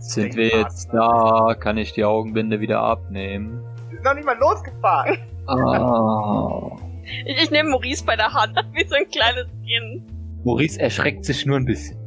Sind 0.00 0.34
wir 0.34 0.48
jetzt 0.48 0.88
da? 0.92 1.54
Kann 1.58 1.76
ich 1.76 1.92
die 1.92 2.04
Augenbinde 2.04 2.60
wieder 2.60 2.80
abnehmen? 2.80 3.62
Wir 3.88 3.96
sind 3.96 4.04
noch 4.04 4.14
nicht 4.14 4.24
mal 4.24 4.38
losgefahren. 4.38 5.18
Ah. 5.46 6.76
Ich, 7.26 7.42
ich 7.42 7.50
nehme 7.50 7.70
Maurice 7.70 8.04
bei 8.04 8.16
der 8.16 8.32
Hand, 8.32 8.56
wie 8.72 8.84
so 8.86 8.94
ein 8.94 9.08
kleines 9.10 9.46
Kind. 9.64 10.10
Maurice 10.44 10.80
erschreckt 10.80 11.24
sich 11.24 11.44
nur 11.44 11.56
ein 11.56 11.66
bisschen. 11.66 11.98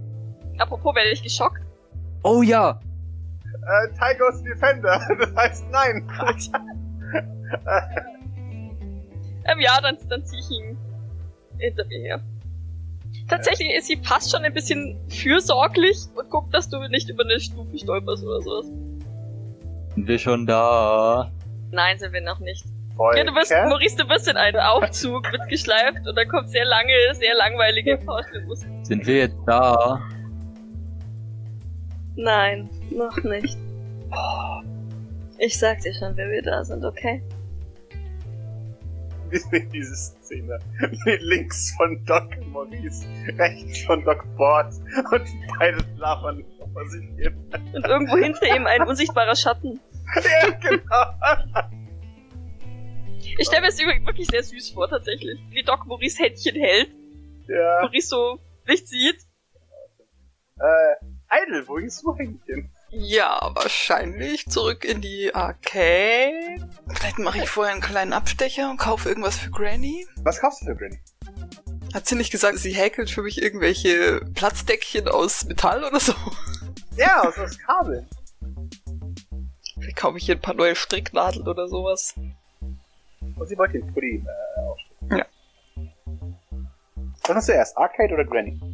Apropos, 0.58 0.96
werde 0.96 1.12
ich 1.12 1.22
geschockt? 1.22 1.62
Oh 2.24 2.42
ja! 2.42 2.80
Äh, 3.46 3.88
Tigers 3.94 4.42
Defender. 4.44 5.00
Das 5.20 5.36
heißt 5.36 5.66
nein. 5.72 6.10
Ähm, 9.46 9.60
ja, 9.60 9.80
dann, 9.82 9.98
dann 10.10 10.26
zieh 10.26 10.40
ich 10.40 10.50
ihn 10.52 10.78
hinter 11.58 11.86
mir 11.86 12.00
her. 12.00 12.22
Tatsächlich 13.28 13.70
ist 13.78 13.88
sie 13.88 13.98
fast 14.04 14.32
schon 14.32 14.44
ein 14.44 14.54
bisschen 14.54 15.00
fürsorglich 15.10 15.98
und 16.16 16.30
guckt, 16.30 16.54
dass 16.54 16.70
du 16.70 16.80
nicht 16.90 17.10
über 17.10 17.24
eine 17.24 17.40
Stufe 17.40 17.78
stolperst 17.78 18.24
oder 18.24 18.42
sowas. 18.42 18.66
Sind 19.96 20.08
wir 20.08 20.20
schon 20.20 20.46
da? 20.46 21.32
Nein, 21.72 21.98
sind 21.98 22.14
wir 22.14 22.22
noch 22.22 22.40
nicht. 22.40 22.66
Ja, 23.16 23.24
du 23.24 23.34
Kerl. 23.34 23.70
Maurice, 23.70 23.98
du 23.98 24.08
wirst 24.08 24.28
in 24.28 24.38
einen 24.38 24.60
Aufzug 24.60 25.32
mitgeschleift 25.32 26.08
und 26.08 26.16
da 26.16 26.26
kommt 26.26 26.50
sehr 26.50 26.66
lange, 26.66 26.94
sehr 27.14 27.36
langweilige 27.36 27.98
Faustmusik. 28.00 28.70
Sind 28.84 29.08
wir 29.08 29.18
jetzt 29.18 29.38
da? 29.48 30.00
Nein, 32.16 32.70
noch 32.92 33.18
nicht. 33.24 33.58
Ich 35.40 35.58
sag 35.58 35.82
dir 35.82 35.94
schon, 35.94 36.16
wer 36.16 36.30
wir 36.30 36.44
da 36.44 36.64
sind, 36.64 36.86
okay? 36.86 37.24
Sehen 39.40 39.70
diese 39.74 39.96
Szene. 39.96 40.60
Links 41.22 41.74
von 41.78 42.04
Doc 42.06 42.30
Maurice, 42.48 43.06
rechts 43.38 43.84
von 43.84 44.04
Doc 44.04 44.24
Bord 44.36 44.74
und 45.12 45.28
beide 45.60 45.78
labern 45.98 46.44
vor 46.74 46.86
sich 46.90 47.06
hin. 47.18 47.52
Und 47.74 47.86
irgendwo 47.86 48.18
hinter 48.18 48.56
ihm 48.56 48.66
ein 48.68 48.84
unsichtbarer 48.88 49.36
Schatten. 49.36 49.80
Ja, 50.16 50.50
genau. 50.60 51.70
Ich 53.40 53.48
stelle 53.48 53.62
mir 53.62 53.68
das 53.68 53.80
übrigens 53.80 54.06
wirklich 54.06 54.28
sehr 54.28 54.44
süß 54.44 54.72
vor, 54.72 54.88
tatsächlich. 54.90 55.40
Wie 55.50 55.64
Doc 55.64 55.86
Maurice 55.88 56.22
Händchen 56.22 56.56
hält, 56.56 56.90
Ja. 57.48 57.80
Maurice 57.82 58.08
so 58.10 58.40
nicht 58.68 58.88
sieht. 58.88 59.18
Äh, 60.60 60.96
Idle, 61.46 61.68
wo 61.68 61.76
gehst 61.76 62.04
du 62.04 62.12
eigentlich 62.12 62.44
hin? 62.46 62.70
Ja, 62.96 63.52
wahrscheinlich 63.56 64.46
zurück 64.46 64.86
in 64.86 65.02
die 65.02 65.34
Arcade. 65.34 66.70
Vielleicht 66.88 67.18
mache 67.18 67.40
ich 67.40 67.50
vorher 67.50 67.74
einen 67.74 67.82
kleinen 67.82 68.14
Abstecher 68.14 68.70
und 68.70 68.78
kaufe 68.78 69.10
irgendwas 69.10 69.38
für 69.38 69.50
Granny. 69.50 70.06
Was 70.18 70.40
kaufst 70.40 70.62
du 70.62 70.66
für 70.68 70.76
Granny? 70.76 71.00
Hat 71.94 72.08
sie 72.08 72.16
nicht 72.16 72.32
gesagt, 72.32 72.60
sie 72.60 72.74
häkelt 72.74 73.10
für 73.10 73.24
mich 73.24 73.42
irgendwelche 73.42 74.22
Platzdeckchen 74.36 75.08
aus 75.08 75.46
Metall 75.46 75.84
oder 75.84 76.00
so? 76.00 76.14
Ja, 76.96 77.22
aus 77.28 77.36
das 77.36 77.58
Kabel. 77.58 78.08
Vielleicht 79.80 79.98
kaufe 79.98 80.20
ich 80.20 80.26
hier 80.26 80.36
ein 80.36 80.42
paar 80.42 80.54
neue 80.54 80.76
Stricknadeln 80.76 81.48
oder 81.48 81.68
sowas. 81.68 82.14
Und 83.36 83.48
sie 83.48 83.58
wollte 83.58 83.80
den 83.80 83.92
Pulli 83.92 84.24
äh, 84.24 84.62
aufstellen. 84.62 85.18
Ja. 85.18 85.26
Was 87.26 87.36
hast 87.36 87.50
du 87.50 87.54
erst, 87.54 87.76
Arcade 87.76 88.14
oder 88.14 88.26
Granny? 88.26 88.73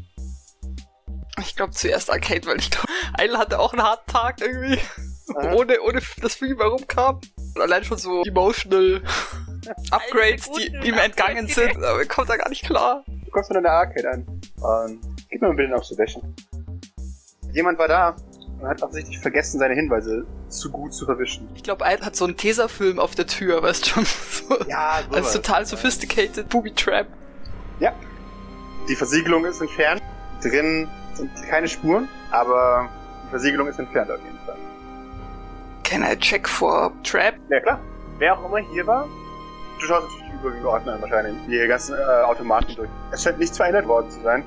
Ich 1.59 1.61
glaube 1.61 1.73
zuerst 1.73 2.09
Arcade, 2.09 2.47
weil 2.47 2.57
ich 2.57 2.71
glaube, 2.71 2.87
Eil 3.17 3.37
hatte 3.37 3.59
auch 3.59 3.73
einen 3.73 3.83
harten 3.83 4.09
Tag 4.09 4.39
irgendwie. 4.39 4.79
Aha. 5.35 5.55
Ohne, 5.55 5.81
ohne 5.81 5.99
das 6.21 6.35
Film 6.35 6.57
herumkam. 6.57 7.19
Und 7.53 7.61
allein 7.61 7.83
schon 7.83 7.97
so 7.97 8.23
emotional 8.23 9.01
Upgrades, 9.91 10.49
die 10.53 10.67
ihm 10.87 10.97
entgangen 10.97 11.47
sind, 11.47 11.75
aber 11.75 11.99
er 11.99 12.05
kommt 12.05 12.29
da 12.29 12.37
gar 12.37 12.47
nicht 12.47 12.63
klar. 12.63 13.03
Du 13.25 13.29
kommst 13.31 13.49
von 13.49 13.57
einer 13.57 13.71
Arcade 13.71 14.09
an. 14.09 14.41
Und 14.61 15.01
gib 15.29 15.41
mir 15.41 15.49
mal 15.49 15.55
bitte 15.57 15.67
eine 15.67 15.75
Observation. 15.75 16.33
Jemand 17.51 17.77
war 17.77 17.89
da 17.89 18.15
und 18.61 18.65
hat 18.65 18.81
offensichtlich 18.81 19.19
vergessen, 19.19 19.59
seine 19.59 19.73
Hinweise 19.73 20.25
zu 20.47 20.71
gut 20.71 20.93
zu 20.93 21.03
verwischen. 21.03 21.49
Ich 21.55 21.63
glaube, 21.63 21.83
Eil 21.83 21.99
hat 21.99 22.15
so 22.15 22.23
einen 22.23 22.37
Tesafilm 22.37 22.99
auf 22.99 23.15
der 23.15 23.27
Tür, 23.27 23.61
weißt 23.61 23.85
schon. 23.85 24.05
So. 24.47 24.57
Ja, 24.69 25.01
Also 25.11 25.39
total 25.39 25.65
sophisticated 25.65 26.47
Booby 26.47 26.71
Trap. 26.71 27.07
Ja. 27.81 27.93
Die 28.87 28.95
Versiegelung 28.95 29.43
ist 29.43 29.59
entfernt. 29.59 30.01
Drin 30.41 30.87
sind 31.19 31.31
keine 31.49 31.67
Spuren, 31.67 32.07
aber 32.31 32.89
die 33.25 33.29
Versiegelung 33.29 33.67
ist 33.67 33.79
entfernt 33.79 34.09
auf 34.11 34.19
jeden 34.23 34.39
Fall. 34.45 34.55
Can 35.83 36.03
I 36.03 36.15
check 36.17 36.47
for 36.47 36.91
Trap? 37.03 37.35
Ja 37.49 37.59
klar. 37.59 37.79
Wer 38.17 38.37
auch 38.37 38.45
immer 38.45 38.59
hier 38.59 38.85
war, 38.85 39.07
du 39.79 39.85
schaust 39.85 40.07
natürlich 40.07 40.25
die 40.31 40.47
übrigen 40.47 40.65
Ordner 40.65 40.93
an 40.93 41.01
wahrscheinlich, 41.01 41.35
die 41.47 41.67
ganzen 41.67 41.95
äh, 41.95 42.23
Automaten 42.23 42.75
durch. 42.75 42.89
Es 43.11 43.23
scheint 43.23 43.39
nichts 43.39 43.57
verändert 43.57 43.87
worden 43.87 44.09
zu 44.11 44.21
sein. 44.21 44.43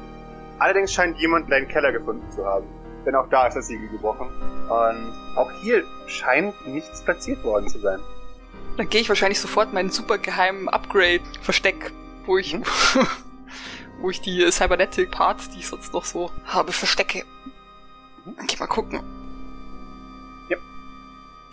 Allerdings 0.59 0.93
scheint 0.93 1.19
jemand 1.19 1.53
einen 1.53 1.67
Keller 1.69 1.91
gefunden 1.93 2.31
zu 2.31 2.45
haben. 2.45 2.67
Denn 3.05 3.15
auch 3.17 3.29
da 3.31 3.47
ist 3.49 3.57
das 3.57 3.67
Siegel 3.67 3.89
gebrochen. 3.89 4.29
Und 4.69 5.13
auch 5.37 5.51
hier 5.63 5.83
scheint 6.07 6.55
nichts 6.69 7.03
platziert 7.03 7.43
worden 7.43 7.69
zu 7.69 7.81
sein. 7.81 7.99
Dann 8.77 8.89
gehe 8.89 9.01
ich 9.01 9.09
wahrscheinlich 9.09 9.41
sofort 9.41 9.73
meinen 9.73 9.91
super 9.91 10.19
geheimen 10.19 10.69
Upgrade-Versteck, 10.69 11.91
wo 12.27 12.39
ich, 12.39 12.55
Mhm. 12.55 12.63
wo 14.03 14.11
ich 14.11 14.21
die 14.21 14.51
Cybernetic 14.51 15.11
Parts, 15.11 15.49
die 15.51 15.61
ich 15.61 15.69
sonst 15.69 15.93
noch 15.93 16.05
so 16.05 16.31
habe, 16.45 16.73
verstecke. 16.73 17.25
Dann 18.37 18.47
geh 18.47 18.57
mal 18.59 18.67
gucken. 18.67 19.01
Ja. 20.49 20.57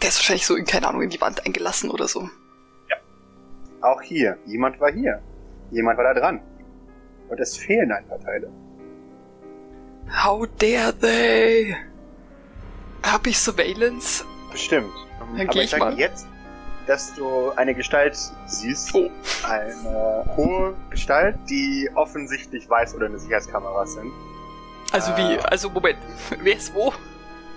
Der 0.02 0.10
ist 0.10 0.18
wahrscheinlich 0.18 0.46
so 0.46 0.56
in, 0.56 0.66
keine 0.66 0.88
Ahnung, 0.88 1.02
in 1.04 1.10
die 1.10 1.22
Wand 1.22 1.46
eingelassen 1.46 1.90
oder 1.90 2.08
so. 2.08 2.30
Auch 3.82 4.02
hier. 4.02 4.38
Jemand 4.46 4.80
war 4.82 4.92
hier. 4.92 5.22
Jemand 5.72 5.98
war 5.98 6.14
da 6.14 6.20
dran. 6.20 6.42
Und 7.30 7.40
es 7.40 7.56
fehlen 7.56 7.92
ein 7.92 8.06
paar 8.08 8.20
Teile. 8.20 8.52
How 10.12 10.48
dare 10.58 10.94
they? 11.00 11.78
Hab 13.04 13.26
ich 13.26 13.38
Surveillance? 13.40 14.26
Bestimmt. 14.52 14.92
Dann 15.20 15.30
Aber 15.30 15.46
geh 15.46 15.60
ich 15.60 15.66
ich 15.66 15.70
sage 15.72 15.84
mal. 15.86 15.98
jetzt, 15.98 16.28
dass 16.90 17.14
du 17.14 17.52
eine 17.56 17.76
Gestalt 17.76 18.18
siehst. 18.48 18.94
Oh. 18.96 19.12
Eine 19.48 20.26
hohe 20.36 20.74
Gestalt, 20.90 21.38
die 21.48 21.88
offensichtlich 21.94 22.68
weiß 22.68 22.96
oder 22.96 23.06
eine 23.06 23.20
Sicherheitskameras 23.20 23.94
sind. 23.94 24.12
Also 24.92 25.12
Ah. 25.12 25.18
wie? 25.18 25.38
Also 25.40 25.70
Moment. 25.70 26.00
Wer 26.42 26.56
ist 26.58 26.74
wo? 26.74 26.92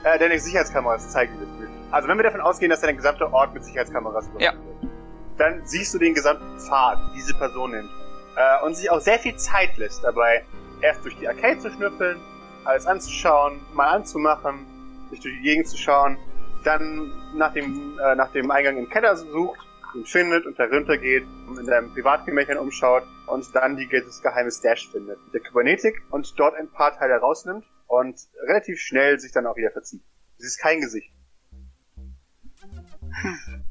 Äh, 0.05 0.19
deine 0.19 0.39
Sicherheitskameras 0.39 1.11
zeigen 1.11 1.33
das 1.41 1.49
Bild. 1.59 1.71
Also 1.91 2.09
wenn 2.09 2.19
wir 2.19 2.25
davon 2.25 2.43
ausgehen, 2.43 2.69
dass 2.69 2.83
dein 2.83 2.95
gesamter 2.95 3.33
Ort 3.33 3.55
mit 3.55 3.65
Sicherheitskameras 3.65 4.27
Ja. 4.39 4.53
wird, 4.53 4.93
dann 5.39 5.63
siehst 5.65 5.95
du 5.95 5.99
den 5.99 6.13
gesamten 6.13 6.59
Pfad, 6.61 6.99
die 7.15 7.17
diese 7.21 7.33
Person 7.35 7.71
nimmt. 7.71 7.89
Äh, 8.37 8.67
und 8.67 8.77
sich 8.77 8.91
auch 8.91 9.01
sehr 9.01 9.19
viel 9.19 9.35
Zeit 9.37 9.79
lässt 9.79 10.05
dabei, 10.05 10.45
erst 10.83 11.03
durch 11.05 11.17
die 11.19 11.27
Arcade 11.27 11.59
zu 11.59 11.71
schnüffeln, 11.71 12.19
alles 12.65 12.87
anzuschauen, 12.87 13.61
mal 13.73 13.89
anzumachen, 13.97 14.67
sich 15.11 15.21
durch 15.21 15.35
die 15.37 15.43
Gegend 15.43 15.69
zu 15.69 15.79
schauen, 15.79 16.19
dann 16.65 17.13
nach 17.35 17.53
dem, 17.53 17.99
äh, 17.99 18.15
nach 18.15 18.33
dem 18.33 18.51
Eingang 18.51 18.77
im 18.77 18.89
Keller 18.89 19.17
sucht, 19.17 19.61
ihn 19.95 20.05
findet 20.07 20.47
und 20.47 20.59
darunter 20.59 20.97
geht, 20.97 21.25
in 21.59 21.65
seinem 21.65 21.93
Privatgemächern 21.93 22.59
umschaut 22.59 23.05
und 23.27 23.55
dann 23.55 23.77
die, 23.77 23.89
das 23.89 24.23
geheime 24.23 24.51
Stash 24.51 24.91
findet. 24.91 25.19
Der 25.33 25.41
Kybernetik 25.41 26.03
und 26.11 26.33
dort 26.39 26.55
ein 26.55 26.69
paar 26.71 26.97
Teile 26.97 27.17
rausnimmt 27.17 27.65
und 27.87 28.19
relativ 28.49 28.81
schnell 28.81 29.19
sich 29.19 29.33
dann 29.33 29.47
auch 29.47 29.57
wieder 29.57 29.71
verzieht. 29.71 30.03
Es 30.39 30.47
ist 30.47 30.59
kein 30.59 30.81
Gesicht. 30.81 31.13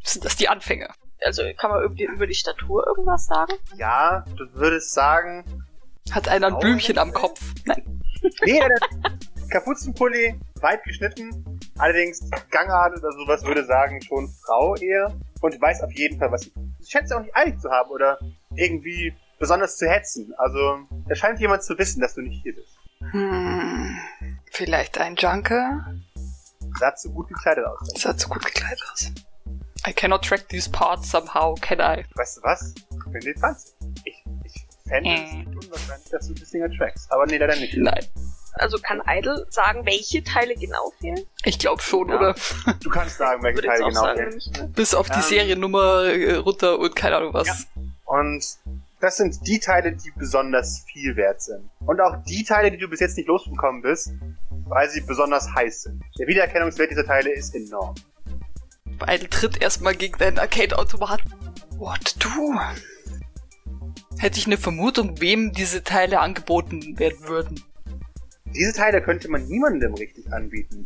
Sind 0.03 0.25
das 0.25 0.35
die 0.35 0.47
Anfänge? 0.47 0.89
Also 1.23 1.43
kann 1.57 1.71
man 1.71 1.81
irgendwie 1.81 2.05
über 2.05 2.27
die 2.27 2.33
Statur 2.33 2.85
irgendwas 2.87 3.25
sagen? 3.25 3.53
Ja, 3.77 4.25
du 4.37 4.45
würdest 4.53 4.93
sagen, 4.93 5.65
Hat 6.11 6.27
einer 6.27 6.47
ein 6.47 6.59
Blümchen 6.59 6.97
am? 6.97 7.13
Kopf? 7.13 7.41
Nein. 7.65 8.01
nee, 8.45 8.59
der 8.59 8.77
Kapuzenpulli, 9.49 10.39
weit 10.61 10.83
geschnitten, 10.83 11.50
allerdings 11.81 12.29
Gangart 12.49 12.97
oder 12.97 13.11
sowas 13.11 13.43
würde 13.43 13.65
sagen, 13.65 14.01
schon 14.01 14.29
Frau 14.45 14.75
eher 14.75 15.13
und 15.41 15.59
weiß 15.59 15.81
auf 15.83 15.91
jeden 15.91 16.19
Fall, 16.19 16.31
was 16.31 16.41
sie. 16.41 16.53
Sie 16.79 16.91
scheint 16.91 17.05
es 17.05 17.11
auch 17.11 17.21
nicht 17.21 17.35
eilig 17.35 17.59
zu 17.59 17.69
haben 17.69 17.89
oder 17.89 18.17
irgendwie 18.55 19.13
besonders 19.39 19.77
zu 19.77 19.89
hetzen. 19.89 20.33
Also, 20.37 20.79
da 21.07 21.15
scheint 21.15 21.39
jemand 21.39 21.63
zu 21.63 21.77
wissen, 21.77 22.01
dass 22.01 22.15
du 22.15 22.21
nicht 22.21 22.41
hier 22.43 22.55
bist. 22.55 22.77
Hm, 23.11 23.97
vielleicht 24.51 24.99
ein 24.99 25.15
Junker? 25.15 25.95
Sah 26.79 26.95
zu 26.95 27.11
gut 27.11 27.27
gekleidet 27.27 27.65
aus. 27.65 27.79
Sah 27.95 28.15
zu 28.15 28.29
gut 28.29 28.45
gekleidet 28.45 28.81
aus. 28.91 29.11
I 29.87 29.93
cannot 29.93 30.23
track 30.23 30.47
these 30.49 30.69
parts 30.69 31.09
somehow, 31.09 31.55
can 31.59 31.79
I? 31.79 32.05
Weißt 32.15 32.37
du 32.37 32.43
was? 32.43 32.75
Ich 32.75 33.11
bin 33.11 33.21
D20. 33.21 33.73
Ich, 34.05 34.23
ich 34.45 34.67
fände 34.87 35.09
es 35.11 35.33
nicht 35.33 35.47
unwahrscheinlich, 35.47 36.09
dass 36.09 36.27
du 36.27 36.35
das 36.35 36.49
Dinger 36.51 36.69
trackst. 36.69 37.11
Aber 37.11 37.25
nee, 37.25 37.37
leider 37.37 37.55
nicht. 37.55 37.75
Nein. 37.75 38.05
Also 38.61 38.77
kann 38.77 39.01
Idle 39.07 39.45
sagen, 39.49 39.85
welche 39.85 40.23
Teile 40.23 40.55
genau 40.55 40.91
fehlen? 40.99 41.19
Ich 41.43 41.57
glaube 41.59 41.81
schon, 41.81 42.09
Ja. 42.09 42.15
oder? 42.17 42.35
Du 42.81 42.89
kannst 42.89 43.17
sagen, 43.17 43.41
welche 43.43 43.61
Teile 43.63 43.85
genau 43.85 44.01
sagen. 44.01 44.17
fehlen. 44.17 44.29
nämlich, 44.29 44.51
ne? 44.51 44.67
Bis 44.75 44.93
auf 44.93 45.07
die 45.09 45.15
Ähm. 45.15 45.21
Seriennummer 45.23 46.03
äh, 46.05 46.35
runter 46.35 46.77
und 46.79 46.95
keine 46.95 47.17
Ahnung 47.17 47.33
was. 47.33 47.47
Ja. 47.47 47.55
Und 48.05 48.45
das 48.99 49.17
sind 49.17 49.47
die 49.47 49.59
Teile, 49.59 49.93
die 49.93 50.11
besonders 50.15 50.83
viel 50.91 51.15
wert 51.15 51.41
sind. 51.41 51.69
Und 51.85 51.99
auch 52.01 52.17
die 52.27 52.43
Teile, 52.43 52.69
die 52.69 52.77
du 52.77 52.87
bis 52.87 52.99
jetzt 52.99 53.17
nicht 53.17 53.27
losbekommen 53.27 53.81
bist, 53.81 54.11
weil 54.67 54.89
sie 54.89 55.01
besonders 55.01 55.51
heiß 55.55 55.83
sind. 55.83 56.03
Der 56.19 56.27
Wiedererkennungswert 56.27 56.91
dieser 56.91 57.05
Teile 57.05 57.31
ist 57.31 57.55
enorm. 57.55 57.95
Beide 58.99 59.27
tritt 59.27 59.59
erstmal 59.59 59.95
gegen 59.95 60.19
deinen 60.19 60.37
Arcade-Automat. 60.37 61.21
What 61.77 62.15
du? 62.19 62.59
Hätte 64.19 64.37
ich 64.37 64.45
eine 64.45 64.57
Vermutung, 64.57 65.19
wem 65.19 65.51
diese 65.51 65.83
Teile 65.83 66.19
angeboten 66.19 66.99
werden 66.99 67.27
würden. 67.27 67.63
Diese 68.53 68.73
Teile 68.73 69.01
könnte 69.01 69.29
man 69.29 69.45
niemandem 69.47 69.93
richtig 69.93 70.31
anbieten. 70.31 70.85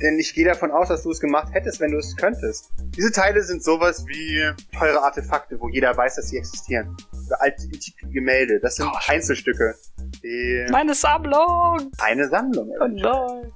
Denn 0.00 0.18
ich 0.18 0.32
gehe 0.32 0.44
davon 0.44 0.70
aus, 0.70 0.88
dass 0.88 1.02
du 1.02 1.10
es 1.10 1.18
gemacht 1.18 1.52
hättest, 1.52 1.80
wenn 1.80 1.90
du 1.90 1.98
es 1.98 2.16
könntest. 2.16 2.70
Diese 2.96 3.10
Teile 3.10 3.42
sind 3.42 3.64
sowas 3.64 4.06
wie 4.06 4.48
teure 4.76 5.02
Artefakte, 5.02 5.58
wo 5.60 5.68
jeder 5.68 5.96
weiß, 5.96 6.16
dass 6.16 6.28
sie 6.28 6.36
existieren. 6.36 6.96
Oder 7.26 7.42
alte 7.42 7.64
antike 7.64 8.06
Gemälde. 8.08 8.60
Das 8.60 8.76
sind 8.76 8.90
Gosh. 8.92 9.08
Einzelstücke. 9.08 9.74
Die 10.22 10.66
Meine 10.70 10.94
Sammlung! 10.94 11.90
eine 11.98 12.28
Sammlung. 12.28 12.70
Oh 12.78 12.86
nein. 12.86 13.52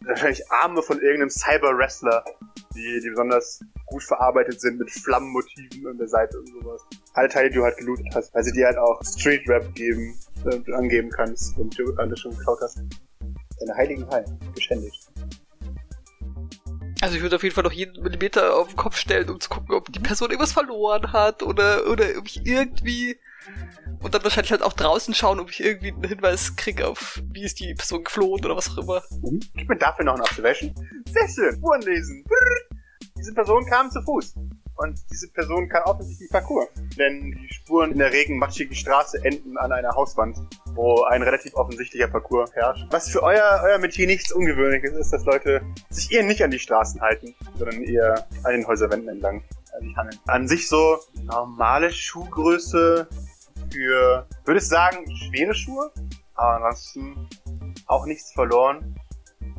wahrscheinlich 0.00 0.42
Arme 0.50 0.82
von 0.82 1.00
irgendeinem 1.00 1.30
Cyber-Wrestler, 1.30 2.24
die, 2.74 3.00
die 3.02 3.08
besonders 3.10 3.60
gut 3.86 4.02
verarbeitet 4.02 4.60
sind 4.60 4.78
mit 4.78 4.90
Flammenmotiven 4.90 5.86
an 5.86 5.96
der 5.96 6.08
Seite 6.08 6.38
und 6.38 6.46
sowas. 6.48 6.82
Alle 7.14 7.28
Teile, 7.28 7.48
die 7.48 7.56
du 7.56 7.64
halt 7.64 7.78
gelootet 7.78 8.06
hast, 8.14 8.34
weil 8.34 8.44
sie 8.44 8.52
dir 8.52 8.66
halt 8.66 8.76
auch 8.76 9.02
Street-Rap 9.02 9.74
geben, 9.74 10.14
äh, 10.46 10.74
angeben 10.74 11.10
kannst 11.10 11.56
und 11.58 11.78
du 11.78 11.94
alles 11.96 12.20
schon 12.20 12.36
geklaut 12.36 12.58
hast. 12.62 12.78
Deine 13.58 13.74
heiligen 13.74 14.06
Hallen, 14.08 14.38
geschändigt. 14.54 15.08
Also 17.00 17.16
ich 17.16 17.22
würde 17.22 17.36
auf 17.36 17.42
jeden 17.42 17.54
Fall 17.54 17.64
noch 17.64 17.72
jeden 17.72 18.02
Millimeter 18.02 18.56
auf 18.56 18.68
den 18.68 18.76
Kopf 18.76 18.96
stellen, 18.96 19.28
um 19.28 19.38
zu 19.40 19.50
gucken, 19.50 19.74
ob 19.74 19.92
die 19.92 20.00
Person 20.00 20.30
irgendwas 20.30 20.52
verloren 20.52 21.12
hat 21.12 21.42
oder, 21.42 21.86
oder 21.90 22.04
ob 22.18 22.26
ich 22.26 22.46
irgendwie 22.46 23.16
und 24.00 24.14
dann 24.14 24.22
wahrscheinlich 24.22 24.50
halt 24.50 24.62
auch 24.62 24.72
draußen 24.72 25.14
schauen, 25.14 25.40
ob 25.40 25.50
ich 25.50 25.62
irgendwie 25.62 25.92
einen 25.92 26.04
Hinweis 26.04 26.56
kriege 26.56 26.86
auf, 26.86 27.20
wie 27.32 27.44
ist 27.44 27.60
die 27.60 27.74
Person 27.74 28.04
geflohen 28.04 28.44
oder 28.44 28.56
was 28.56 28.70
auch 28.70 28.78
immer. 28.78 29.02
Mhm. 29.22 29.40
Gib 29.54 29.68
mir 29.68 29.76
dafür 29.76 30.04
noch 30.04 30.14
eine 30.14 30.22
Observation. 30.22 30.74
Sehr 31.06 31.28
schön. 31.28 31.56
Spuren 31.56 31.80
lesen. 31.82 32.24
Diese 33.18 33.32
Person 33.34 33.64
kam 33.66 33.90
zu 33.90 34.00
Fuß. 34.02 34.34
Und 34.76 35.00
diese 35.10 35.28
Person 35.28 35.68
kann 35.68 35.82
offensichtlich 35.84 36.30
Parcours. 36.30 36.68
Denn 36.98 37.32
die 37.32 37.54
Spuren 37.54 37.92
in 37.92 37.98
der 37.98 38.12
regenmatschigen 38.12 38.74
Straße 38.74 39.24
enden 39.24 39.56
an 39.56 39.72
einer 39.72 39.94
Hauswand, 39.94 40.38
wo 40.74 41.02
ein 41.04 41.22
relativ 41.22 41.54
offensichtlicher 41.54 42.08
Parcours 42.08 42.52
herrscht. 42.54 42.86
Was 42.90 43.08
für 43.08 43.22
euer, 43.22 43.62
euer 43.64 43.78
Metier 43.78 44.06
nichts 44.06 44.32
Ungewöhnliches 44.32 44.92
ist, 44.92 45.12
dass 45.12 45.24
Leute 45.24 45.62
sich 45.90 46.12
eher 46.12 46.22
nicht 46.22 46.42
an 46.42 46.50
die 46.50 46.58
Straßen 46.58 47.00
halten, 47.00 47.34
sondern 47.56 47.82
eher 47.82 48.26
an 48.44 48.52
den 48.52 48.66
Häuserwänden 48.66 49.08
entlang 49.08 49.42
sich 49.80 49.96
hangeln. 49.96 50.18
An 50.26 50.48
sich 50.48 50.68
so 50.68 50.98
normale 51.22 51.90
Schuhgröße 51.90 53.08
für, 53.72 54.26
würde 54.44 54.58
ich 54.58 54.66
sagen, 54.66 55.04
schwere 55.16 55.54
Schuhe. 55.54 55.90
Aber 56.34 56.66
ansonsten 56.66 57.28
auch 57.86 58.06
nichts 58.06 58.32
verloren. 58.32 58.94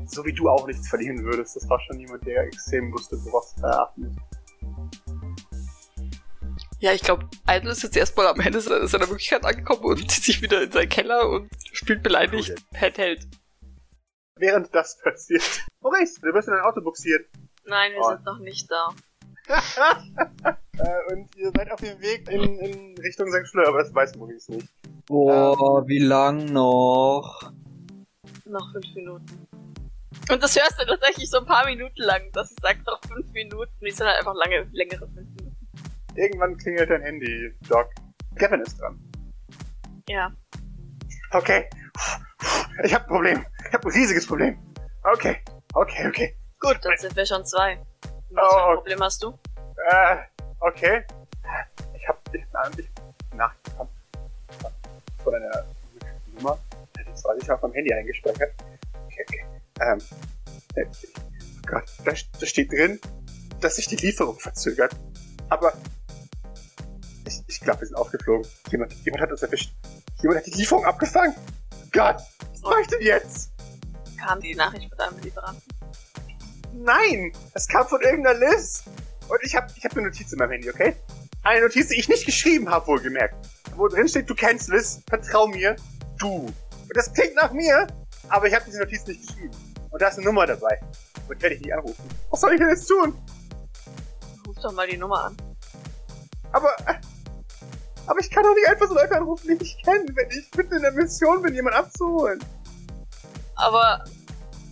So 0.06 0.24
wie 0.26 0.34
du 0.34 0.50
auch 0.50 0.68
nichts 0.68 0.88
verlieren 0.88 1.24
würdest. 1.24 1.56
Das 1.56 1.70
war 1.70 1.80
schon 1.82 2.00
jemand, 2.00 2.26
der 2.26 2.44
extrem 2.44 2.94
wusste, 2.94 3.18
worauf 3.26 3.46
es 3.56 3.64
achten 3.64 4.08
muss. 4.08 4.37
Ja, 6.80 6.94
ich 6.94 7.02
glaube, 7.02 7.28
Idle 7.50 7.72
ist 7.72 7.82
jetzt 7.82 7.98
erstmal 7.98 8.28
am 8.28 8.40
Ende 8.40 8.62
seiner 8.62 9.08
Möglichkeit 9.08 9.44
angekommen 9.44 9.84
und 9.84 10.12
zieht 10.12 10.24
sich 10.24 10.42
wieder 10.42 10.62
in 10.62 10.72
seinen 10.72 10.90
Keller 10.90 11.28
und 11.28 11.50
spielt 11.72 12.04
beleidigt 12.04 12.54
Handheld. 12.80 13.28
Während 14.36 14.74
das 14.76 15.00
passiert. 15.00 15.66
Maurice, 15.82 16.22
du 16.22 16.32
bist 16.32 16.48
in 16.48 16.54
dein 16.54 16.64
Auto 16.64 16.82
buxiert. 16.82 17.28
Nein, 17.66 17.94
wir 17.94 18.02
oh. 18.02 18.10
sind 18.10 18.26
noch 18.26 18.40
nicht 18.40 18.70
da. 18.70 18.94
äh, 20.78 21.14
und 21.14 21.36
ihr 21.36 21.52
seid 21.56 21.72
auf 21.72 21.80
dem 21.80 22.00
Weg 22.00 22.30
in, 22.30 22.60
in 22.60 22.98
Richtung 23.00 23.32
St. 23.32 23.50
Fleur, 23.50 23.70
aber 23.70 23.80
das 23.80 23.94
weiß 23.96 24.16
Maurice 24.16 24.52
nicht. 24.52 24.68
Boah, 25.08 25.80
ähm, 25.82 25.88
wie 25.88 26.00
lang 26.00 26.46
noch? 26.46 27.52
Noch 28.46 28.72
fünf 28.72 28.94
Minuten. 28.94 29.48
Und 30.30 30.44
das 30.44 30.56
hörst 30.56 30.80
du 30.80 30.86
tatsächlich 30.86 31.30
so 31.30 31.40
ein 31.40 31.46
paar 31.46 31.66
Minuten 31.66 32.02
lang, 32.02 32.30
dass 32.34 32.52
ich 32.52 32.58
sag 32.62 32.84
doch 32.86 33.00
fünf 33.08 33.32
Minuten. 33.32 33.74
Die 33.82 33.92
sind 33.92 34.06
halt 34.06 34.20
einfach 34.20 34.36
lange, 34.36 34.70
längere 34.74 35.08
fünf 35.08 35.30
Minuten. 35.30 35.47
Irgendwann 36.18 36.58
klingelt 36.58 36.90
dein 36.90 37.04
Handy, 37.04 37.54
Doc. 37.70 37.90
Kevin 38.38 38.62
ist 38.62 38.82
dran. 38.82 39.00
Ja. 40.10 40.32
Okay. 41.32 41.70
Ich 42.84 42.94
hab 42.94 43.04
ein 43.04 43.08
Problem. 43.08 43.46
Ich 43.68 43.74
hab 43.74 43.86
ein 43.86 43.92
riesiges 43.92 44.26
Problem. 44.26 44.58
Okay. 45.04 45.38
Okay, 45.74 46.08
okay. 46.08 46.36
Gut, 46.60 46.80
dann 46.82 46.98
sind 46.98 47.16
wir 47.16 47.26
schon 47.26 47.46
zwei. 47.46 47.78
Was 48.32 48.52
für 48.52 48.66
ein 48.66 48.74
oh, 48.74 48.76
Problem 48.78 49.00
hast 49.00 49.22
du? 49.22 49.40
Äh, 49.92 50.18
okay. 50.60 51.04
Ich 51.94 52.08
hab 52.08 52.20
ich, 52.34 52.42
ich 52.78 53.36
nachgekommen 53.36 53.94
von 55.24 55.36
einer 55.36 55.66
Nummer. 56.36 56.58
Das 57.06 57.24
war 57.26 57.36
nicht 57.36 57.50
auf 57.52 57.62
meinem 57.62 57.74
Handy 57.74 57.94
eingespeichert. 57.94 58.54
Okay, 59.06 59.26
okay. 59.28 59.46
Ähm, 59.82 60.02
äh, 60.76 60.86
oh 60.86 61.62
Gott, 61.68 61.84
da, 62.04 62.12
da 62.40 62.46
steht 62.46 62.72
drin, 62.72 63.00
dass 63.62 63.76
sich 63.76 63.88
die 63.88 63.98
Lieferung 63.98 64.40
verzögert. 64.40 64.96
Aber 65.50 65.74
ich, 67.28 67.44
ich 67.48 67.60
glaube, 67.60 67.82
wir 67.82 67.88
sind 67.88 67.96
aufgeflogen. 67.96 68.48
Jemand, 68.72 68.94
jemand 69.06 69.22
hat 69.22 69.32
uns 69.32 69.42
erwischt. 69.42 69.74
Jemand 70.22 70.40
hat 70.40 70.48
die 70.48 70.52
Lieferung 70.52 70.86
abgefangen. 70.86 71.36
Gott, 71.92 72.18
was 72.52 72.62
mache 72.62 72.82
ich 72.82 72.88
denn 72.88 73.02
jetzt? 73.02 73.52
Kam 74.20 74.40
die 74.42 74.56
Nachricht 74.56 74.90
von 74.90 74.98
deinem 74.98 75.20
Lieferanten? 75.20 75.64
Nein, 76.74 77.32
es 77.54 77.68
kam 77.68 77.88
von 77.88 78.02
irgendeiner 78.02 78.40
Liz. 78.40 78.84
Und 79.28 79.40
ich 79.44 79.56
habe 79.56 79.68
ich 79.76 79.84
hab 79.84 79.92
eine 79.94 80.08
Notiz 80.08 80.32
in 80.32 80.40
meinem 80.40 80.52
Handy, 80.52 80.70
okay? 80.70 80.96
Eine 81.44 81.62
Notiz, 81.62 81.90
die 81.90 82.00
ich 82.00 82.10
nicht 82.10 82.26
geschrieben 82.26 82.70
habe, 82.70 82.88
wohlgemerkt. 82.88 83.36
Wo 83.76 83.88
drin 83.88 84.08
steht, 84.08 84.30
du 84.30 84.36
kennst 84.36 84.70
Liz, 84.70 85.02
vertrau 85.08 85.48
mir, 85.48 85.76
du. 86.18 86.28
Und 86.30 86.96
das 86.96 87.14
klingt 87.14 87.36
nach 87.36 87.52
mir, 87.52 87.88
aber 88.30 88.48
ich 88.48 88.54
habe 88.54 88.66
diese 88.66 88.80
Notiz 88.80 89.06
nicht 89.06 89.28
geschrieben. 89.28 89.56
Und 89.90 90.02
da 90.02 90.08
ist 90.08 90.18
eine 90.18 90.26
Nummer 90.26 90.46
dabei. 90.46 90.80
Und 91.28 91.42
werde 91.42 91.56
ich 91.56 91.62
nicht 91.62 91.74
anrufen. 91.74 92.04
Was 92.30 92.42
soll 92.42 92.54
ich 92.54 92.60
denn 92.60 92.70
jetzt 92.70 92.88
tun? 92.88 93.18
Ruf 94.46 94.56
doch 94.62 94.72
mal 94.72 94.88
die 94.88 94.98
Nummer 94.98 95.26
an. 95.26 95.38
Aber 96.52 96.74
aber 98.08 98.20
ich 98.20 98.32
kann 98.32 98.44
doch 98.44 98.56
nicht 98.56 98.68
einfach 98.68 98.88
so 98.88 98.96
Leute 98.96 99.16
anrufen, 99.16 99.58
die 99.58 99.64
ich 99.64 99.78
kenne, 99.84 100.06
wenn 100.16 100.30
ich 100.32 100.50
mitten 100.56 100.76
in 100.76 100.82
der 100.82 100.92
Mission 100.94 101.42
bin, 101.42 101.54
jemanden 101.54 101.80
abzuholen. 101.80 102.44
Aber, 103.56 104.04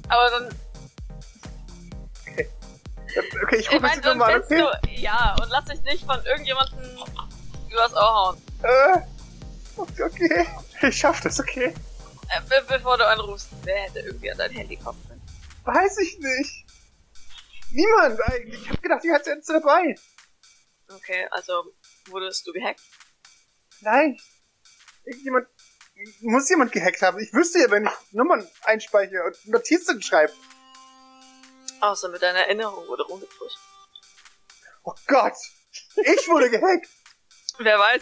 aber 0.08 0.30
dann... 0.32 0.56
Okay. 2.22 2.50
Okay, 3.44 3.56
ich 3.58 3.72
rufe 3.72 3.86
jetzt 3.86 4.04
mal 4.16 4.34
an, 4.34 4.42
okay? 4.42 4.58
Du, 4.58 4.92
ja, 4.92 5.36
und 5.42 5.50
lass 5.50 5.66
dich 5.66 5.82
nicht 5.84 6.06
von 6.06 6.24
irgendjemandem 6.26 6.80
übers 7.70 7.94
Ohr 7.94 8.02
hauen. 8.02 8.42
Äh, 8.64 9.02
okay. 9.78 10.48
Ich 10.82 10.98
schaff 10.98 11.22
das, 11.22 11.40
okay. 11.40 11.74
Äh, 12.30 12.42
be 12.50 12.64
bevor 12.68 12.98
du 12.98 13.08
anrufst, 13.08 13.50
wer 13.64 13.84
hätte 13.84 14.00
irgendwie 14.00 14.32
an 14.32 14.38
dein 14.38 14.52
Handy 14.52 14.78
kommen 14.78 15.02
können? 15.08 15.22
Weiß 15.64 15.98
ich 16.00 16.20
nicht. 16.20 16.66
Niemand 17.72 18.22
eigentlich. 18.22 18.62
Ich 18.62 18.70
hab 18.70 18.82
gedacht, 18.82 19.04
die 19.04 19.12
hat 19.12 19.26
jetzt 19.28 19.50
dabei. 19.50 19.96
Okay, 20.94 21.28
also 21.32 21.74
wurdest 22.08 22.46
du 22.48 22.54
gehackt? 22.54 22.82
Nein. 23.86 24.18
Irgendjemand, 25.06 25.48
muss 26.22 26.50
jemand 26.50 26.72
gehackt 26.72 27.04
haben. 27.04 27.20
Ich 27.20 27.32
wüsste 27.34 27.60
ja, 27.60 27.70
wenn 27.70 27.86
ich 27.86 27.92
Nummern 28.14 28.46
einspeichere 28.64 29.24
und 29.26 29.48
Notizen 29.48 30.02
schreibe. 30.02 30.34
Außer 31.82 32.10
mit 32.10 32.24
deiner 32.24 32.40
Erinnerung 32.40 32.88
wurde 32.88 33.04
rumgepusht. 33.04 33.60
Oh 34.84 34.96
Gott! 35.08 35.36
Ich 35.98 36.28
wurde 36.28 36.50
gehackt! 36.50 36.88
Wer 37.60 37.78
weiß? 37.78 38.02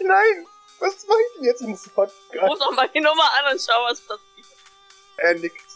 Nein! 0.00 0.46
Was 0.80 1.06
mache 1.06 1.18
ich 1.20 1.36
denn 1.36 1.44
jetzt? 1.44 1.60
Ich 1.60 1.66
muss 1.66 1.82
sofort. 1.82 2.10
Ruf 2.40 2.58
doch 2.58 2.72
mal 2.72 2.88
die 2.88 3.00
Nummer 3.00 3.30
an 3.38 3.52
und 3.52 3.60
schau, 3.60 3.84
was 3.84 4.00
passiert. 4.00 4.46
Er 5.18 5.34
nickt. 5.34 5.66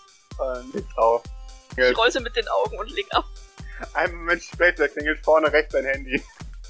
Äh, 0.40 0.62
nickt 0.74 0.96
auf. 0.96 1.22
Ich 1.76 1.98
roll 1.98 2.10
mit 2.20 2.36
den 2.36 2.48
Augen 2.48 2.78
und 2.78 2.90
leg 2.90 3.06
auf. 3.12 3.24
Einen 3.92 4.14
Moment 4.14 4.42
später 4.42 4.88
klingelt 4.88 5.22
vorne 5.22 5.52
rechts 5.52 5.72
sein 5.72 5.84
Handy. 5.84 6.22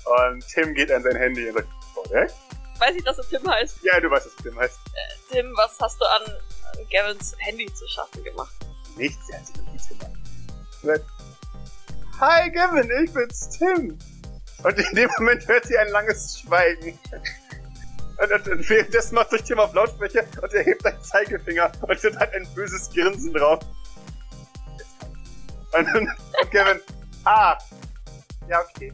Und 0.05 0.44
Tim 0.48 0.74
geht 0.74 0.90
an 0.90 1.02
sein 1.02 1.16
Handy 1.16 1.48
und 1.48 1.55
sagt, 1.55 1.68
korrekt? 2.12 2.35
Weiß 2.79 2.94
ich, 2.96 3.05
dass 3.05 3.18
er 3.18 3.29
Tim 3.29 3.48
heißt? 3.48 3.79
Ja, 3.83 4.01
du 4.01 4.11
weißt, 4.11 4.27
dass 4.27 4.37
Tim 4.37 4.59
heißt. 4.59 4.79
Äh, 4.87 5.33
Tim, 5.33 5.53
was 5.57 5.79
hast 5.81 6.01
du 6.01 6.05
an 6.05 6.22
Gavins 6.90 7.35
Handy 7.38 7.66
zu 7.72 7.87
schaffen 7.88 8.25
gemacht? 8.25 8.55
Nichts, 8.96 9.31
er 9.31 9.38
hat 9.38 9.46
sich 9.46 9.57
nichts 9.72 9.88
gemacht. 9.88 11.03
Hi 12.20 12.51
Gavin, 12.51 12.90
ich 13.05 13.12
bin's 13.12 13.48
Tim. 13.51 13.98
Und 14.62 14.79
in 14.79 14.94
dem 14.94 15.11
Moment 15.18 15.46
hört 15.48 15.64
sie 15.66 15.77
ein 15.77 15.88
langes 15.88 16.40
Schweigen. 16.40 16.98
Und, 18.18 18.33
und, 18.33 18.48
und 18.48 18.70
währenddessen 18.70 19.14
macht 19.14 19.31
sich 19.31 19.42
Tim 19.42 19.59
auf 19.59 19.72
Lautsprecher 19.75 20.25
und 20.40 20.53
er 20.53 20.62
hebt 20.62 20.85
einen 20.87 21.03
Zeigefinger 21.03 21.72
und 21.81 22.05
dann 22.05 22.18
hat 22.18 22.33
ein 22.35 22.46
böses 22.55 22.90
Grinsen 22.90 23.33
drauf. 23.33 23.61
Und, 25.72 25.94
und, 25.94 26.09
und 26.09 26.51
Kevin, 26.51 26.81
ah, 27.25 27.57
ja, 28.48 28.61
okay. 28.61 28.92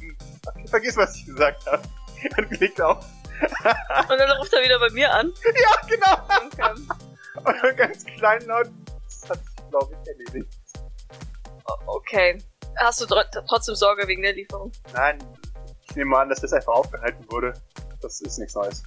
Hm, 0.00 0.16
okay. 0.46 0.68
Vergiss, 0.68 0.96
was 0.96 1.16
ich 1.16 1.26
gesagt 1.26 1.66
habe. 1.66 1.82
Und 2.36 2.50
klickt 2.50 2.80
auf. 2.80 3.04
Und 3.40 4.18
dann 4.18 4.30
ruft 4.38 4.52
er 4.52 4.62
wieder 4.62 4.78
bei 4.78 4.90
mir 4.90 5.12
an. 5.12 5.32
Ja, 5.44 5.86
genau. 5.88 6.42
Und 6.42 6.58
dann 7.62 7.76
ganz 7.76 8.04
klein 8.04 8.42
laut, 8.46 8.68
das 9.04 9.30
hat 9.30 9.44
sich, 9.44 9.70
glaube 9.70 9.94
ich, 9.94 10.08
erledigt. 10.08 10.58
Okay. 11.86 12.38
Hast 12.76 13.00
du 13.00 13.06
trotzdem 13.06 13.74
Sorge 13.74 14.06
wegen 14.06 14.22
der 14.22 14.32
Lieferung? 14.32 14.72
Nein, 14.92 15.18
ich 15.88 15.96
nehme 15.96 16.16
an, 16.16 16.28
dass 16.28 16.40
das 16.40 16.52
einfach 16.52 16.72
aufgehalten 16.72 17.24
wurde. 17.30 17.52
Das 18.00 18.20
ist 18.20 18.38
nichts 18.38 18.54
Neues. 18.54 18.82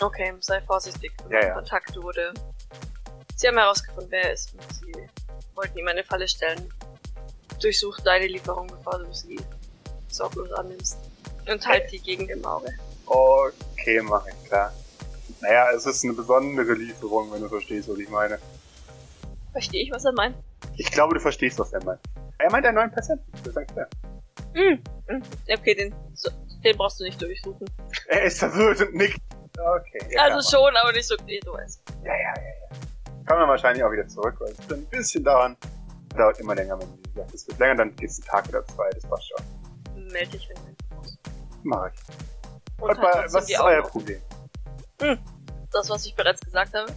Okay, 0.00 0.34
sei 0.40 0.60
vorsichtig. 0.62 1.12
Ja, 1.30 1.40
ja. 1.40 1.54
Kontakt 1.54 1.96
wurde. 1.96 2.34
Sie 3.36 3.46
haben 3.48 3.56
herausgefunden, 3.56 4.10
wer 4.10 4.24
er 4.24 4.32
ist. 4.32 4.52
Und 4.54 4.72
sie 4.72 4.92
wollten 5.54 5.78
ihm 5.78 5.88
eine 5.88 6.04
Falle 6.04 6.26
stellen. 6.26 6.72
Durchsuch 7.60 7.98
deine 8.00 8.26
Lieferung, 8.26 8.66
bevor 8.66 8.98
du 8.98 9.12
sie 9.12 9.40
sorglos 10.08 10.50
annimmst. 10.52 10.98
Und 11.50 11.66
halt 11.66 11.90
die 11.92 12.00
Gegend 12.00 12.30
im 12.30 12.44
Auge. 12.44 12.68
Okay, 13.06 14.00
mach 14.02 14.26
ich, 14.26 14.48
klar. 14.48 14.72
Naja, 15.40 15.70
es 15.72 15.84
ist 15.84 16.04
eine 16.04 16.14
besondere 16.14 16.72
Lieferung, 16.72 17.30
wenn 17.32 17.42
du 17.42 17.48
verstehst, 17.48 17.88
was 17.88 17.98
ich 17.98 18.08
meine. 18.08 18.38
Verstehe 19.52 19.82
ich, 19.82 19.90
was 19.90 20.04
er 20.04 20.12
meint? 20.12 20.36
Ich 20.76 20.90
glaube, 20.90 21.14
du 21.14 21.20
verstehst, 21.20 21.58
was 21.58 21.72
er 21.72 21.84
meint. 21.84 22.00
Er 22.38 22.50
meint 22.50 22.66
einen 22.66 22.76
neuen 22.76 22.90
Patienten, 22.90 23.24
das 23.44 23.54
ist 23.54 23.72
klar. 23.72 23.86
Mm. 24.54 24.82
Okay, 25.52 25.74
den, 25.74 25.94
den 26.64 26.76
brauchst 26.76 27.00
du 27.00 27.04
nicht 27.04 27.20
durchsuchen. 27.20 27.66
Er 28.08 28.24
ist 28.24 28.38
verwirrt 28.38 28.80
und 28.80 28.94
nickt. 28.94 29.20
Okay. 29.56 30.16
also 30.18 30.56
schon, 30.56 30.74
aber 30.76 30.92
nicht 30.92 31.06
so, 31.06 31.14
nee, 31.26 31.40
du 31.44 31.52
weißt. 31.52 31.80
Ja, 32.04 32.12
ja, 32.12 32.34
ja, 32.36 32.42
ja. 32.42 33.24
Kommen 33.26 33.40
wir 33.40 33.48
wahrscheinlich 33.48 33.84
auch 33.84 33.92
wieder 33.92 34.06
zurück, 34.08 34.34
weil 34.40 34.52
es 34.52 34.68
wird 34.68 34.80
ein 34.80 34.86
bisschen 34.86 35.24
dauern. 35.24 35.56
Dauert 36.16 36.38
immer 36.40 36.54
länger, 36.54 36.78
wenn 36.78 36.88
wie 36.98 37.02
gesagt, 37.02 37.34
es 37.34 37.48
wird 37.48 37.58
länger, 37.58 37.76
dann 37.76 37.96
geht's 37.96 38.18
einen 38.18 38.26
Tag 38.26 38.48
oder 38.48 38.64
zwei, 38.66 38.90
das 38.90 39.06
passt 39.06 39.28
schon. 39.28 40.06
Melde 40.12 40.32
dich, 40.32 40.48
wenn 40.48 40.56
du 41.64 41.68
Mach 41.68 41.90
ich. 41.92 42.00
Und 42.82 42.90
Und 42.90 42.98
halt 42.98 43.32
was 43.32 43.48
ist 43.48 43.60
euer. 43.60 43.82
Problem? 43.82 44.20
Das, 45.72 45.88
was 45.90 46.06
ich 46.06 46.14
bereits 46.14 46.40
gesagt 46.40 46.74
habe, 46.74 46.92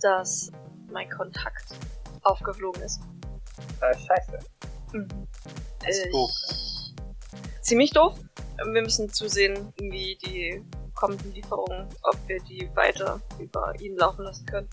dass 0.00 0.50
mein 0.90 1.08
Kontakt 1.10 1.74
aufgeflogen 2.22 2.82
ist. 2.82 3.00
Äh, 3.80 3.94
scheiße. 3.96 4.38
Mhm. 4.92 5.08
Das 5.80 5.96
ist 5.96 6.06
Äh, 6.06 6.10
doof. 6.10 6.30
Ziemlich 7.60 7.90
doof. 7.90 8.14
Wir 8.56 8.82
müssen 8.82 9.12
zusehen, 9.12 9.72
wie 9.78 10.16
die 10.24 10.64
kommenden 10.94 11.32
Lieferungen, 11.32 11.88
ob 12.02 12.16
wir 12.26 12.40
die 12.44 12.68
weiter 12.74 13.20
über 13.38 13.74
ihn 13.80 13.96
laufen 13.96 14.24
lassen 14.24 14.46
können. 14.46 14.68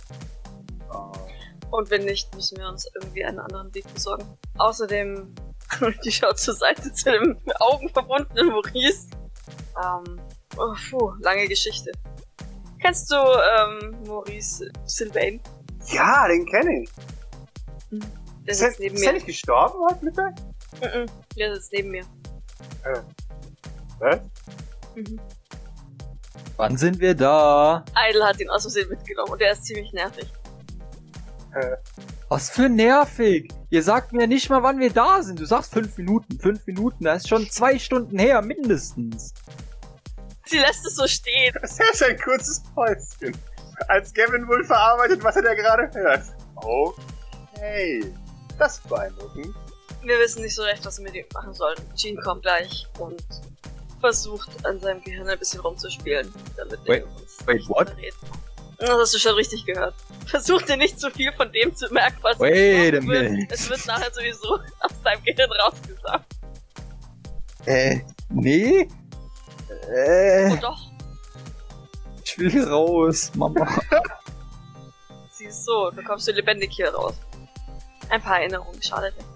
Oh. 0.92 1.12
Und 1.72 1.90
wenn 1.90 2.06
nicht, 2.06 2.34
müssen 2.36 2.58
wir 2.60 2.68
uns 2.68 2.88
irgendwie 2.96 3.26
einen 3.26 3.40
anderen 3.40 3.74
Weg 3.74 3.92
besorgen. 3.94 4.26
Außerdem, 4.58 5.34
die 6.06 6.12
schaut 6.12 6.40
zur 6.40 6.54
Seite 6.56 6.92
zu 6.94 7.12
dem 7.12 7.38
augenverbundenen 7.60 8.48
Maurice. 8.50 9.08
Ähm, 9.84 10.20
oh, 10.58 10.74
puh, 10.90 11.14
lange 11.20 11.48
Geschichte. 11.48 11.92
Kennst 12.82 13.10
du 13.12 13.16
ähm, 13.16 13.96
Maurice 14.06 14.70
Sylvain? 14.86 15.42
Ja, 15.88 16.28
den 16.28 16.46
kenne 16.46 16.84
ich. 16.84 16.90
Der 17.92 18.52
Ist, 18.52 18.60
sitzt 18.60 18.80
er- 18.80 18.84
neben 18.84 18.96
ist 18.96 19.02
er 19.04 19.08
mir. 19.08 19.14
nicht 19.14 19.26
gestorben 19.28 19.80
heute 19.90 20.06
Mittag? 20.06 20.34
Mhm, 20.82 21.06
Der 21.38 21.56
sitzt 21.56 21.72
neben 21.74 21.92
mir. 21.92 22.04
Was? 24.00 24.20
Mhm. 24.96 25.20
Wann 26.58 26.78
sind 26.78 27.00
wir 27.00 27.16
da? 27.16 27.84
Idle 28.10 28.26
hat 28.26 28.40
ihn 28.40 28.50
aus 28.50 28.64
Versehen 28.64 28.90
mitgenommen 28.90 29.32
und 29.32 29.42
der 29.42 29.54
ist 29.54 29.66
ziemlich 29.66 29.92
nervig. 29.94 30.28
Was 32.30 32.50
für 32.50 32.70
nervig. 32.70 33.52
Ihr 33.70 33.84
sagt 33.84 34.14
mir 34.14 34.28
nicht 34.28 34.50
mal, 34.50 34.64
wann 34.64 34.80
wir 34.80 34.92
da 34.92 35.22
sind. 35.22 35.40
Du 35.40 35.46
sagst 35.46 35.74
fünf 35.74 35.98
Minuten. 35.98 36.40
Fünf 36.40 36.66
Minuten, 36.66 37.04
das 37.04 37.24
ist 37.24 37.30
schon 37.30 37.50
zwei 37.50 37.78
Stunden 37.78 38.18
her, 38.18 38.42
mindestens. 38.42 39.34
Sie 40.46 40.58
lässt 40.58 40.86
es 40.86 40.96
so 40.96 41.08
stehen. 41.08 41.54
Das 41.62 41.80
ist 41.80 42.04
ein 42.04 42.20
kurzes 42.20 42.62
Päuschen. 42.74 43.38
Als 43.88 44.14
Gavin 44.14 44.48
wohl 44.48 44.64
verarbeitet, 44.64 45.24
was 45.24 45.36
er 45.36 45.44
da 45.44 45.54
gerade 45.54 45.90
hört. 45.94 46.24
Okay. 46.56 48.14
Das 48.58 48.78
ist 48.78 48.88
beeindruckend. 48.88 49.54
Wir 50.04 50.20
wissen 50.20 50.42
nicht 50.42 50.56
so 50.56 50.64
recht, 50.64 50.86
was 50.86 50.98
wir 50.98 51.06
mit 51.06 51.16
ihm 51.16 51.26
machen 51.34 51.54
sollen. 51.54 51.78
Jean 51.96 52.18
kommt 52.18 52.44
gleich 52.44 52.88
und 53.00 53.24
versucht 54.00 54.66
an 54.66 54.80
seinem 54.80 55.02
Gehirn 55.02 55.30
ein 55.30 55.40
bisschen 55.40 55.62
rumzuspielen, 55.62 56.32
damit 56.58 56.80
Wait, 56.86 57.04
er 57.04 57.22
uns 57.22 57.38
wait, 57.46 57.56
nicht 57.56 57.70
what? 57.70 57.90
verrät. 57.90 58.14
Das 58.86 59.00
hast 59.00 59.14
du 59.14 59.18
schon 59.20 59.36
richtig 59.36 59.66
gehört. 59.66 59.94
Versuch 60.26 60.62
dir 60.64 60.76
nicht 60.78 61.00
zu 61.00 61.10
viel 61.10 61.32
von 61.34 61.50
dem 61.52 61.74
zu 61.76 61.88
merken, 61.94 62.18
was 62.22 62.38
Wait 62.40 62.90
a 62.96 63.02
wird. 63.02 63.30
minute. 63.30 63.54
Es 63.54 63.70
wird 63.70 63.86
nachher 63.86 64.12
sowieso 64.14 64.56
aus 64.82 65.02
deinem 65.04 65.24
Gehirn 65.24 65.50
rausgesagt. 65.52 66.26
Äh, 67.66 68.00
nee? 68.30 68.88
Äh, 69.96 70.52
Und 70.52 70.64
doch, 70.64 70.82
ich 72.26 72.38
will 72.38 72.64
raus, 72.68 73.32
Mama. 73.36 73.68
siehst 75.32 75.64
so, 75.66 75.90
dann 75.92 76.04
kommst 76.04 76.28
du 76.28 76.32
lebendig 76.34 76.72
hier 76.74 76.94
raus. 76.94 77.14
Ein 78.10 78.22
paar 78.22 78.40
Erinnerungen, 78.40 78.82
schadet 78.82 79.16
nicht. 79.16 79.28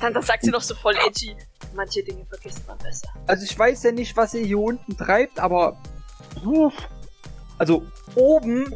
Dann, 0.00 0.12
dann 0.12 0.22
sagt 0.22 0.42
sie 0.44 0.50
noch 0.50 0.60
so 0.62 0.74
voll 0.74 0.94
edgy. 1.06 1.34
Manche 1.74 2.02
Dinge 2.02 2.24
vergisst 2.26 2.66
man 2.68 2.76
besser. 2.78 3.08
Also 3.26 3.44
ich 3.44 3.58
weiß 3.58 3.82
ja 3.84 3.92
nicht, 3.92 4.16
was 4.16 4.34
ihr 4.34 4.44
hier 4.44 4.58
unten 4.58 4.96
treibt, 4.96 5.38
aber... 5.40 5.80
Uff. 6.44 6.74
Also 7.58 7.84
oben 8.14 8.74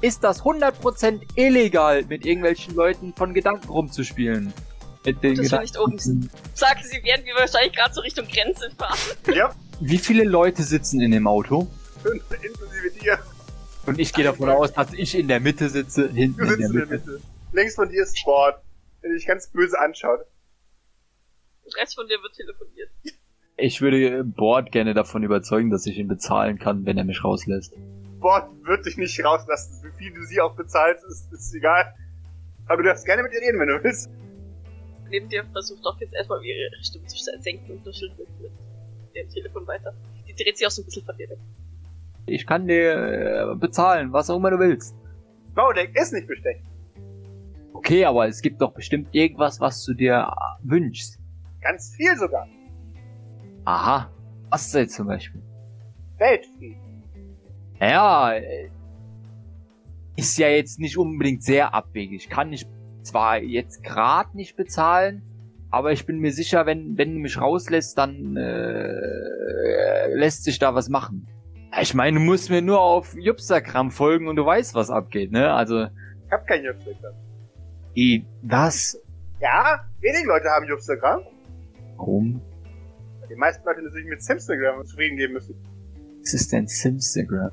ist 0.00 0.22
das 0.24 0.42
100% 0.42 1.20
illegal, 1.36 2.04
mit 2.04 2.26
irgendwelchen 2.26 2.74
Leuten 2.74 3.14
von 3.14 3.32
Gedanken 3.32 3.68
rumzuspielen. 3.68 4.52
Mit 5.06 5.22
den 5.22 5.34
Gut, 5.36 5.44
dass 5.44 5.52
wir 5.52 5.58
Gedanken. 5.58 5.62
nicht 5.62 5.78
oben 5.78 5.98
sind. 5.98 6.30
Sagte 6.54 6.86
sie, 6.88 6.98
während 7.02 7.24
wir 7.26 7.34
wahrscheinlich 7.34 7.72
gerade 7.74 7.94
so 7.94 8.00
Richtung 8.00 8.26
Grenze 8.26 8.70
fahren. 8.76 8.98
Ja, 9.34 9.54
Wie 9.80 9.98
viele 9.98 10.24
Leute 10.24 10.62
sitzen 10.62 11.00
in 11.00 11.10
dem 11.12 11.26
Auto? 11.26 11.66
fünf, 12.02 12.22
inklusive 12.42 12.90
dir. 13.00 13.18
Und 13.86 13.98
ich 13.98 14.12
gehe 14.12 14.24
davon 14.24 14.48
aus, 14.50 14.72
dass 14.72 14.92
ich 14.92 15.14
in 15.18 15.28
der 15.28 15.40
Mitte 15.40 15.68
sitze, 15.70 16.08
hinten 16.10 16.38
Du 16.38 16.44
in 16.44 16.48
der 16.48 16.56
sitzt 16.56 16.70
in 16.70 16.76
der 16.78 16.86
Mitte. 16.86 17.10
Mitte. 17.12 17.20
Links 17.52 17.74
von 17.74 17.88
dir 17.88 18.02
ist 18.02 18.18
Sport. 18.18 18.60
Der 19.02 19.10
dich 19.12 19.26
ganz 19.26 19.48
böse 19.48 19.78
anschaut. 19.78 20.20
Der 21.66 21.82
Rest 21.82 21.94
von 21.94 22.06
dir 22.08 22.16
wird 22.22 22.34
telefoniert. 22.34 22.90
Ich 23.56 23.80
würde 23.80 24.24
Bord 24.24 24.72
gerne 24.72 24.94
davon 24.94 25.22
überzeugen, 25.22 25.70
dass 25.70 25.86
ich 25.86 25.96
ihn 25.98 26.08
bezahlen 26.08 26.58
kann, 26.58 26.84
wenn 26.86 26.96
er 26.98 27.04
mich 27.04 27.22
rauslässt. 27.22 27.74
Sport 28.24 28.48
wird 28.64 28.86
dich 28.86 28.96
nicht 28.96 29.22
rauslassen. 29.22 29.84
Wie 29.84 29.98
viel 29.98 30.14
du 30.14 30.24
sie 30.24 30.40
auch 30.40 30.56
bezahlst, 30.56 31.04
ist, 31.04 31.30
ist 31.30 31.54
egal. 31.54 31.92
Aber 32.66 32.78
du 32.78 32.88
darfst 32.88 33.04
gerne 33.04 33.22
mit 33.22 33.34
ihr 33.34 33.40
reden, 33.42 33.60
wenn 33.60 33.68
du 33.68 33.84
willst. 33.84 34.10
Neben 35.10 35.28
dir 35.28 35.44
versucht 35.52 35.84
auch 35.84 36.00
jetzt 36.00 36.14
erstmal 36.14 36.42
ihre 36.42 36.70
Stimme 36.82 37.04
zu 37.04 37.18
senken 37.40 37.70
und 37.70 37.84
nuschelt 37.84 38.18
mit, 38.18 38.26
mit 38.40 38.50
dem 39.14 39.28
Telefon 39.28 39.66
weiter. 39.66 39.92
Die 40.26 40.34
dreht 40.34 40.56
sich 40.56 40.66
auch 40.66 40.70
so 40.70 40.80
ein 40.80 40.86
bisschen 40.86 41.04
von 41.04 41.14
dir 41.18 41.28
weg. 41.28 41.38
Ich 42.24 42.46
kann 42.46 42.66
dir 42.66 43.52
äh, 43.52 43.56
bezahlen, 43.56 44.10
was 44.14 44.30
auch 44.30 44.36
immer 44.36 44.50
du 44.50 44.58
willst. 44.58 44.96
Baudeck 45.54 45.94
ist 45.94 46.14
nicht 46.14 46.26
bestechend. 46.26 46.64
Okay, 47.74 48.06
aber 48.06 48.26
es 48.26 48.40
gibt 48.40 48.62
doch 48.62 48.72
bestimmt 48.72 49.08
irgendwas, 49.12 49.60
was 49.60 49.84
du 49.84 49.92
dir 49.92 50.14
äh, 50.14 50.34
wünschst. 50.62 51.18
Ganz 51.60 51.94
viel 51.94 52.16
sogar. 52.16 52.48
Aha. 53.66 54.10
Was 54.48 54.72
denn 54.72 54.88
zum 54.88 55.08
Beispiel? 55.08 55.42
Weltfrieden. 56.16 56.83
Ja, 57.80 58.32
äh, 58.34 58.68
ist 60.16 60.38
ja 60.38 60.48
jetzt 60.48 60.78
nicht 60.78 60.96
unbedingt 60.96 61.42
sehr 61.42 61.74
abwegig. 61.74 62.28
Kann 62.28 62.52
ich 62.52 62.66
zwar 63.02 63.38
jetzt 63.38 63.82
gerade 63.82 64.36
nicht 64.36 64.56
bezahlen, 64.56 65.22
aber 65.70 65.92
ich 65.92 66.06
bin 66.06 66.18
mir 66.20 66.32
sicher, 66.32 66.66
wenn, 66.66 66.96
wenn 66.96 67.14
du 67.14 67.18
mich 67.20 67.40
rauslässt, 67.40 67.98
dann 67.98 68.36
äh, 68.36 70.14
lässt 70.14 70.44
sich 70.44 70.58
da 70.58 70.74
was 70.74 70.88
machen. 70.88 71.26
Ich 71.80 71.94
meine, 71.94 72.18
du 72.18 72.24
musst 72.24 72.50
mir 72.50 72.62
nur 72.62 72.80
auf 72.80 73.16
Jupstagram 73.18 73.90
folgen 73.90 74.28
und 74.28 74.36
du 74.36 74.46
weißt, 74.46 74.74
was 74.76 74.90
abgeht, 74.90 75.32
ne? 75.32 75.52
Also, 75.52 75.86
Ich 76.26 76.30
hab 76.30 76.46
kein 76.46 76.64
Jobstagram. 76.64 77.14
i, 77.96 78.24
was? 78.42 79.00
Ja, 79.40 79.80
wenige 80.00 80.28
Leute 80.28 80.48
haben 80.48 80.66
Jobstagram. 80.68 81.22
Warum? 81.96 82.40
Die 83.28 83.34
meisten 83.34 83.64
Leute 83.66 83.82
natürlich 83.82 84.06
mit 84.06 84.22
Simstagram 84.22 84.84
zufrieden 84.84 85.16
geben 85.16 85.32
müssen. 85.34 85.56
Was 86.20 86.34
ist 86.34 86.52
denn 86.52 86.68
Simstagram? 86.68 87.50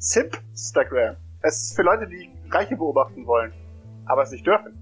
Simpstagram. 0.00 1.16
Es 1.42 1.62
ist 1.62 1.76
für 1.76 1.82
Leute, 1.82 2.08
die 2.08 2.30
Reiche 2.50 2.76
beobachten 2.76 3.26
wollen, 3.26 3.52
aber 4.06 4.22
es 4.22 4.30
nicht 4.32 4.46
dürfen. 4.46 4.76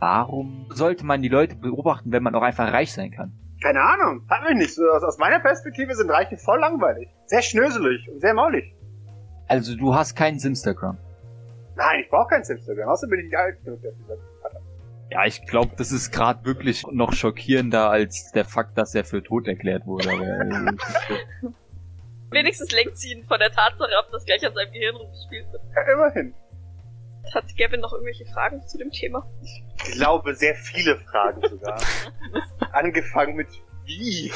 Warum 0.00 0.66
sollte 0.70 1.04
man 1.04 1.22
die 1.22 1.28
Leute 1.28 1.56
beobachten, 1.56 2.12
wenn 2.12 2.22
man 2.22 2.34
auch 2.34 2.42
einfach 2.42 2.72
reich 2.72 2.92
sein 2.92 3.10
kann? 3.10 3.32
Keine 3.62 3.80
Ahnung. 3.80 4.22
Hat 4.28 4.48
mich 4.48 4.56
nicht. 4.56 4.74
So, 4.74 4.82
aus, 4.88 5.18
meiner 5.18 5.40
Perspektive 5.40 5.94
sind 5.94 6.10
Reiche 6.10 6.36
voll 6.36 6.60
langweilig. 6.60 7.08
Sehr 7.26 7.42
schnöselig 7.42 8.08
und 8.08 8.20
sehr 8.20 8.34
maulig. 8.34 8.74
Also 9.48 9.74
du 9.76 9.94
hast 9.94 10.14
kein 10.14 10.38
Simstagram. 10.38 10.98
Nein, 11.76 12.00
ich 12.02 12.10
brauche 12.10 12.28
kein 12.28 12.44
Simstagram. 12.44 12.88
Außerdem 12.88 13.10
bin 13.10 13.20
ich 13.20 13.26
nicht 13.26 13.36
alt 13.36 13.64
genug 13.64 13.82
dafür. 13.82 14.18
Ja, 15.10 15.24
ich 15.24 15.44
glaube, 15.46 15.72
das 15.76 15.90
ist 15.90 16.12
gerade 16.12 16.44
wirklich 16.44 16.86
noch 16.92 17.14
schockierender 17.14 17.90
als 17.90 18.30
der 18.32 18.44
Fakt, 18.44 18.76
dass 18.76 18.94
er 18.94 19.04
für 19.04 19.22
tot 19.22 19.48
erklärt 19.48 19.86
wurde. 19.86 20.10
Wenigstens 22.30 22.70
lenkt 22.72 22.98
sie 22.98 23.12
ihn 23.12 23.24
von 23.24 23.38
der 23.38 23.50
Tatsache 23.50 23.96
ab, 23.98 24.08
dass 24.12 24.24
gleich 24.24 24.44
an 24.46 24.54
seinem 24.54 24.72
Gehirn 24.72 24.96
rumgespielt 24.96 25.50
wird. 25.52 25.62
Ja, 25.74 25.92
immerhin. 25.92 26.34
Hat 27.34 27.44
Gavin 27.56 27.80
noch 27.80 27.92
irgendwelche 27.92 28.26
Fragen 28.26 28.66
zu 28.66 28.78
dem 28.78 28.90
Thema? 28.90 29.26
Ich 29.42 29.92
glaube, 29.92 30.34
sehr 30.34 30.54
viele 30.54 30.96
Fragen 30.96 31.42
sogar. 31.48 31.78
Angefangen 32.72 33.36
mit 33.36 33.48
wie. 33.84 34.30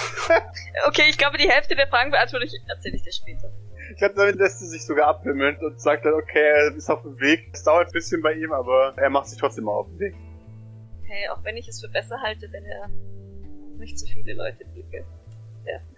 Okay, 0.87 1.05
ich 1.09 1.19
glaube, 1.19 1.39
die 1.39 1.49
Hälfte 1.49 1.77
der 1.77 1.87
Fragen 1.87 2.11
beantworte 2.11 2.47
ich, 2.47 2.53
erzähle 2.69 2.97
ich 2.97 3.03
dir 3.03 3.13
später. 3.13 3.51
Ich 3.91 3.99
glaube, 3.99 4.15
damit 4.15 4.37
lässt 4.37 4.61
sie 4.61 4.69
sich 4.69 4.85
sogar 4.87 5.09
abwimmeln 5.09 5.57
und 5.59 5.81
sagt 5.81 6.07
dann, 6.07 6.15
okay, 6.15 6.41
er 6.41 6.75
ist 6.75 6.89
auf 6.91 7.03
dem 7.03 7.19
Weg. 7.21 7.51
Es 7.53 7.63
dauert 7.63 7.89
ein 7.89 7.93
bisschen 7.93 8.23
bei 8.23 8.33
ihm, 8.33 8.53
aber 8.53 8.95
er 8.97 9.11
macht 9.11 9.27
sich 9.27 9.39
trotzdem 9.39 9.65
mal 9.65 9.73
auf 9.73 9.87
den 9.89 9.99
Weg. 9.99 10.15
Hey, 11.05 11.29
auch 11.29 11.45
wenn 11.45 11.57
ich 11.57 11.69
es 11.69 11.81
für 11.81 11.91
besser 11.91 12.19
halte, 12.23 12.51
wenn 12.53 12.65
er 12.65 12.89
nicht 13.79 13.99
so 13.99 14.07
viele 14.07 14.33
Leute 14.35 14.65
Blicke 14.65 15.05
kann. 15.65 15.92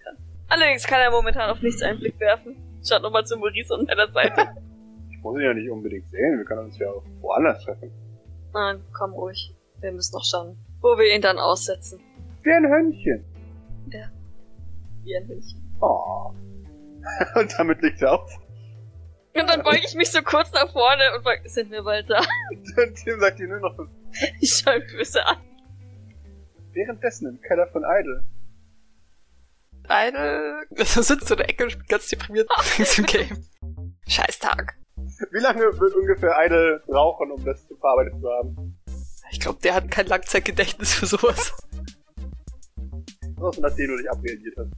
Allerdings 0.49 0.87
kann 0.87 1.01
er 1.01 1.11
momentan 1.11 1.51
auf 1.51 1.61
nichts 1.63 1.83
einen 1.83 1.99
Blick 1.99 2.19
werfen. 2.21 2.57
Schaut 2.87 3.03
nochmal 3.03 3.25
zu 3.27 3.37
Maurice 3.39 3.75
an 3.75 3.85
meiner 3.87 4.11
Seite. 4.11 4.49
Ich 5.11 5.27
muss 5.27 5.39
ihn 5.39 5.45
ja 5.47 5.55
nicht 5.55 5.71
unbedingt 5.71 6.07
sehen. 6.11 6.37
Wir 6.37 6.45
können 6.45 6.65
uns 6.67 6.79
ja 6.79 6.87
auch 6.91 7.03
woanders 7.23 7.65
treffen. 7.65 7.91
Nein, 8.53 8.85
komm 8.93 9.15
ruhig. 9.15 9.55
Wir 9.81 9.91
müssen 9.91 10.13
noch 10.15 10.25
schauen, 10.25 10.59
wo 10.83 10.99
wir 10.99 11.15
ihn 11.15 11.23
dann 11.23 11.39
aussetzen. 11.39 11.99
Wie 12.43 12.53
ein 12.53 12.67
Hündchen. 12.67 13.25
Wie 15.03 15.17
ein 15.17 15.27
Hündchen. 15.27 15.63
Oh. 15.81 16.31
Und 17.41 17.55
damit 17.59 17.81
liegt 17.81 18.03
er 18.03 18.21
auf. 18.21 18.31
Und 19.35 19.49
dann 19.49 19.63
beuge 19.63 19.81
ich 19.87 19.95
mich 19.95 20.11
so 20.13 20.21
kurz 20.23 20.53
nach 20.53 20.71
vorne 20.71 21.03
und 21.17 21.23
frage, 21.23 21.49
sind 21.49 21.71
wir 21.71 21.83
bald 21.83 22.11
da? 22.11 22.19
Und 22.77 22.95
Tim 22.97 23.19
sagt 23.19 23.41
ihm 23.41 23.49
nur 23.49 23.61
noch, 23.61 23.79
Ich 24.41 24.51
schaue 24.53 24.77
ihn 24.77 24.87
böse 24.95 25.25
an. 25.27 25.39
währenddessen 26.73 27.29
im 27.31 27.41
Keller 27.41 27.67
von 27.69 27.83
Idle. 27.83 28.23
Eine. 29.89 30.63
Das 30.71 30.95
sitzt 30.95 31.29
so 31.29 31.35
in 31.35 31.39
der 31.39 31.51
Ecke 31.51 31.65
und 31.65 31.71
spielt 31.71 31.89
ganz 31.89 32.09
deprimiert 32.09 32.49
im 32.99 33.07
Game. 33.07 33.47
Scheiß 34.07 34.39
Tag. 34.39 34.77
Wie 35.31 35.41
lange 35.41 35.61
wird 35.79 35.95
ungefähr 35.95 36.37
eine 36.37 36.81
brauchen, 36.87 37.31
um 37.31 37.45
das 37.45 37.67
verarbeitet 37.81 38.21
zu 38.21 38.29
haben? 38.29 38.79
Ich 39.31 39.41
glaube, 39.41 39.59
der 39.63 39.75
hat 39.75 39.91
kein 39.91 40.07
Langzeitgedächtnis 40.07 40.95
für 40.95 41.07
sowas. 41.07 41.53
Was, 43.37 43.59
nachdem 43.59 43.89
du 43.89 43.97
dich 43.97 44.11
abreagiert 44.11 44.57
hast. 44.57 44.71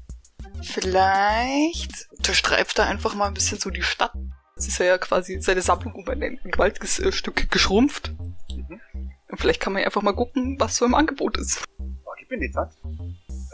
Vielleicht 0.62 2.08
durchstreift 2.26 2.78
er 2.78 2.86
einfach 2.86 3.14
mal 3.14 3.26
ein 3.26 3.34
bisschen 3.34 3.58
so 3.58 3.70
die 3.70 3.82
Stadt. 3.82 4.12
Es 4.56 4.66
ist 4.66 4.78
ja 4.78 4.96
quasi 4.96 5.40
seine 5.40 5.60
Sammlung 5.60 5.94
um 5.94 6.08
ein 6.08 6.40
gewaltiges 6.44 6.98
äh, 6.98 7.12
Stück 7.12 7.50
geschrumpft. 7.50 8.12
Mhm. 8.50 8.80
Und 9.28 9.38
vielleicht 9.38 9.60
kann 9.60 9.74
man 9.74 9.80
ja 9.80 9.86
einfach 9.86 10.02
mal 10.02 10.14
gucken, 10.14 10.56
was 10.58 10.76
so 10.76 10.86
im 10.86 10.94
Angebot 10.94 11.36
ist. 11.36 11.62
Oh, 11.78 12.12
gib 12.18 12.30
mir 12.30 12.38
die 12.38 12.50
Zeit. 12.50 12.70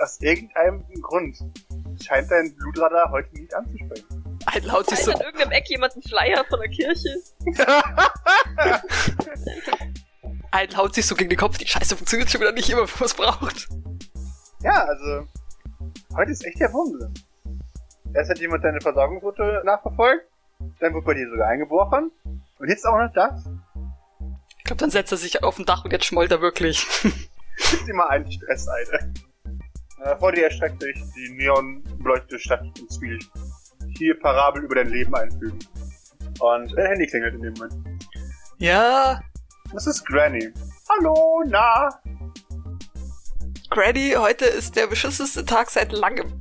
Aus 0.01 0.21
irgendeinem 0.21 0.85
Grund 1.03 1.37
scheint 2.03 2.31
dein 2.31 2.55
Blutradar 2.57 3.11
heute 3.11 3.29
nicht 3.35 3.55
anzusprechen. 3.55 4.39
Ein 4.47 4.65
laut 4.65 4.89
sich 4.89 4.99
Ist 4.99 5.05
so, 5.05 5.13
an 5.13 5.21
irgendeinem 5.21 5.53
Eck 5.53 5.69
jemand 5.69 5.93
einen 5.95 6.03
Flyer 6.03 6.45
von 6.49 6.61
der 6.61 6.69
Kirche? 6.71 7.23
ein 10.51 10.77
haut 10.77 10.95
sich 10.95 11.07
so 11.07 11.15
gegen 11.15 11.31
den 11.31 11.39
Kopf. 11.39 11.59
Die 11.59 11.67
Scheiße 11.67 11.97
funktioniert 11.97 12.31
schon 12.31 12.41
wieder 12.41 12.53
nicht 12.53 12.69
immer, 12.71 12.83
wenn 12.83 12.99
man 12.99 13.07
es 13.07 13.15
braucht. 13.15 13.69
Ja, 14.63 14.85
also, 14.85 15.29
heute 16.17 16.33
ist 16.33 16.45
echt 16.45 16.61
der 16.61 16.73
Wurmsinn. 16.73 17.15
Erst 18.15 18.31
hat 18.31 18.39
jemand 18.39 18.65
deine 18.65 18.81
Versorgungsroute 18.81 19.63
nachverfolgt, 19.65 20.27
dann 20.81 20.93
wurde 20.93 21.07
bei 21.07 21.15
dir 21.15 21.31
sogar 21.31 21.49
eingebrochen, 21.49 22.11
und 22.59 22.69
jetzt 22.69 22.87
auch 22.87 22.97
noch 22.97 23.13
das. 23.13 23.45
Ich 24.59 24.65
glaube, 24.65 24.79
dann 24.79 24.91
setzt 24.91 25.11
er 25.11 25.19
sich 25.19 25.43
auf 25.43 25.57
dem 25.57 25.65
Dach 25.65 25.85
und 25.85 25.93
jetzt 25.93 26.05
schmollt 26.05 26.31
er 26.31 26.41
wirklich. 26.41 26.87
Gibt 27.03 27.89
immer 27.89 28.09
einen 28.09 28.31
Stress, 28.31 28.69
Alter. 28.69 29.07
Äh, 30.05 30.17
vor 30.19 30.33
dir 30.33 30.45
erstreckt 30.45 30.83
sich 30.83 30.97
die 31.15 31.31
neonbeleuchtete 31.37 32.39
Stadt 32.39 32.63
in 32.79 32.89
Zwiel. 32.89 33.19
Hier 33.97 34.19
Parabel 34.19 34.65
über 34.65 34.77
dein 34.77 34.89
Leben 34.89 35.15
einfügen. 35.15 35.59
Und 36.41 36.73
dein 36.77 36.87
Handy 36.87 37.07
klingelt 37.07 37.35
in 37.35 37.43
dem 37.43 37.53
Moment. 37.55 38.09
Ja, 38.59 39.21
Das 39.73 39.87
ist 39.87 40.05
Granny. 40.07 40.53
Hallo, 40.89 41.43
na? 41.47 41.89
Granny, 43.71 44.15
heute 44.17 44.45
ist 44.45 44.77
der 44.77 44.87
beschissenste 44.87 45.45
Tag 45.45 45.71
seit 45.71 45.93
langem. 45.93 46.41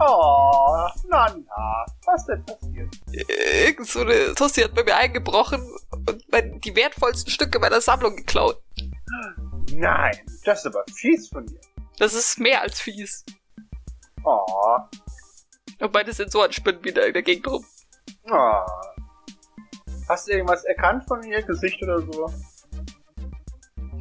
Oh, 0.00 0.88
na, 1.08 1.26
na. 1.28 1.86
Was 2.06 2.26
denn 2.26 2.44
passiert? 2.44 2.96
Irgend 3.12 3.86
so 3.86 4.00
eine 4.00 4.34
Tussi 4.34 4.62
hat 4.62 4.74
bei 4.74 4.82
mir 4.82 4.96
eingebrochen 4.96 5.60
und 5.90 6.24
mein, 6.32 6.60
die 6.60 6.74
wertvollsten 6.74 7.30
Stücke 7.30 7.58
meiner 7.58 7.80
Sammlung 7.80 8.16
geklaut. 8.16 8.60
Nein, 9.72 10.18
das 10.44 10.60
ist 10.60 10.66
aber 10.66 10.84
fies 10.94 11.28
von 11.28 11.46
dir. 11.46 11.60
Das 11.98 12.14
ist 12.14 12.38
mehr 12.40 12.60
als 12.62 12.80
fies. 12.80 13.24
Oh, 14.24 14.78
Und 15.80 15.92
meine 15.92 16.12
Sensoren 16.12 16.52
spinnen 16.52 16.82
wieder 16.84 17.06
in 17.06 17.12
der 17.12 17.22
Gegend 17.22 17.46
rum. 17.46 17.64
oh. 18.30 18.60
Hast 20.08 20.28
du 20.28 20.32
irgendwas 20.32 20.64
erkannt 20.64 21.04
von 21.08 21.22
ihr? 21.22 21.42
Gesicht 21.42 21.82
oder 21.82 22.00
so? 22.00 22.30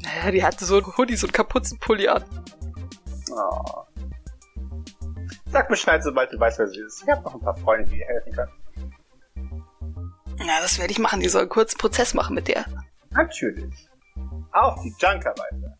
Naja, 0.01 0.32
die 0.32 0.43
hatte 0.43 0.65
so 0.65 0.75
einen 0.77 0.97
Hoodie, 0.97 1.15
so 1.15 1.27
einen 1.27 1.32
Kapuzenpulli 1.34 2.10
an. 2.10 2.23
Oh. 3.32 3.84
Sag 5.49 5.69
Bescheid, 5.69 6.03
sobald 6.03 6.32
du 6.34 6.39
weißt, 6.39 6.60
wer 6.60 6.67
sie 6.67 6.79
ist. 6.79 7.03
Ich 7.03 7.10
habe 7.10 7.21
noch 7.23 7.36
ein 7.36 7.39
paar 7.39 7.56
Freunde, 7.56 7.89
die 7.89 7.97
dir 7.97 8.06
helfen 8.06 8.34
können. 8.34 8.51
Ja, 10.39 10.60
das 10.62 10.77
werde 10.77 10.91
ich 10.91 10.99
machen. 10.99 11.21
Die 11.21 11.29
soll 11.29 11.41
einen 11.41 11.49
kurzen 11.49 11.77
Prozess 11.77 12.13
machen 12.13 12.36
mit 12.36 12.47
der. 12.49 12.65
Natürlich. 13.12 13.88
Auf 14.51 14.82
die 14.82 14.93
Junker 14.99 15.29
weiter. 15.38 15.77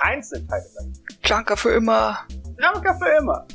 Einzelteile 0.00 0.64
sein. 0.74 0.92
Junker 1.24 1.56
für 1.56 1.70
immer. 1.70 2.18
Junker 2.58 2.94
für 2.98 3.08
immer. 3.20 3.46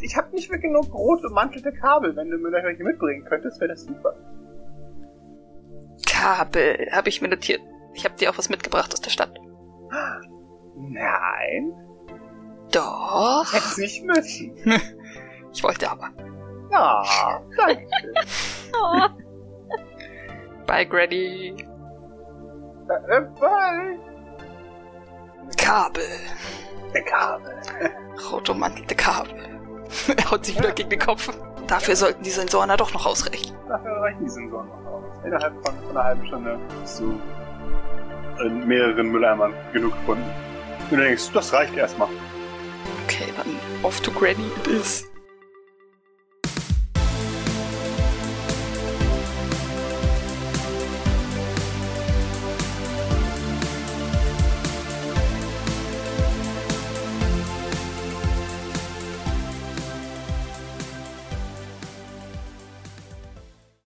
Ich 0.00 0.16
habe 0.16 0.34
nicht 0.34 0.50
mehr 0.50 0.58
genug 0.60 0.92
rot 0.94 1.22
bemantelte 1.22 1.72
Kabel. 1.72 2.16
Wenn 2.16 2.30
du 2.30 2.38
mir 2.38 2.50
gleich 2.50 2.64
welche 2.64 2.84
mitbringen 2.84 3.24
könntest, 3.24 3.60
wäre 3.60 3.70
das 3.72 3.82
super. 3.84 4.14
Kabel, 6.06 6.88
habe 6.92 7.08
ich 7.08 7.20
mir 7.22 7.28
notiert. 7.28 7.60
Ich 7.94 8.04
habe 8.04 8.14
dir 8.16 8.30
auch 8.30 8.38
was 8.38 8.48
mitgebracht 8.48 8.92
aus 8.92 9.00
der 9.00 9.10
Stadt. 9.10 9.34
Nein, 10.76 11.72
Doch. 12.72 13.52
hätt's 13.52 13.78
nicht 13.78 14.04
müssen. 14.04 14.56
Ich 15.52 15.62
wollte 15.62 15.88
aber. 15.88 16.10
Ja, 16.72 17.40
danke. 17.56 17.86
Oh, 18.76 19.06
Bye, 20.66 20.84
Granny. 20.84 21.64
bye. 22.88 23.98
Kabel. 25.56 26.04
Der 26.92 27.02
Kabel. 27.02 27.52
Rot 28.30 28.48
ummantelte 28.48 28.94
Kabel. 28.94 29.34
er 30.16 30.30
haut 30.30 30.44
sich 30.44 30.58
wieder 30.58 30.72
gegen 30.72 30.90
den 30.90 30.98
Kopf. 30.98 31.30
Dafür 31.66 31.96
sollten 31.96 32.22
die 32.22 32.30
Sensoren 32.30 32.68
ja 32.68 32.76
doch 32.76 32.92
noch 32.92 33.06
ausreichen. 33.06 33.56
Dafür 33.68 33.92
reichen 34.00 34.24
die 34.24 34.30
Sensoren 34.30 34.68
noch 34.68 34.84
aus. 34.86 35.04
Innerhalb 35.24 35.54
von, 35.64 35.74
von 35.86 35.90
einer 35.90 36.04
halben 36.04 36.26
Stunde 36.26 36.58
hast 36.82 37.00
du 37.00 37.20
in 38.44 38.66
mehreren 38.66 39.08
Mülleimern 39.08 39.54
genug 39.72 39.92
gefunden. 39.92 40.30
Und 40.90 40.98
du 40.98 41.02
denkst, 41.02 41.30
das 41.32 41.52
reicht 41.52 41.74
erstmal. 41.76 42.08
Okay, 43.04 43.32
dann 43.36 43.56
off 43.82 44.00
to 44.00 44.10
Granny 44.10 44.46
it 44.58 44.66
is. 44.66 45.08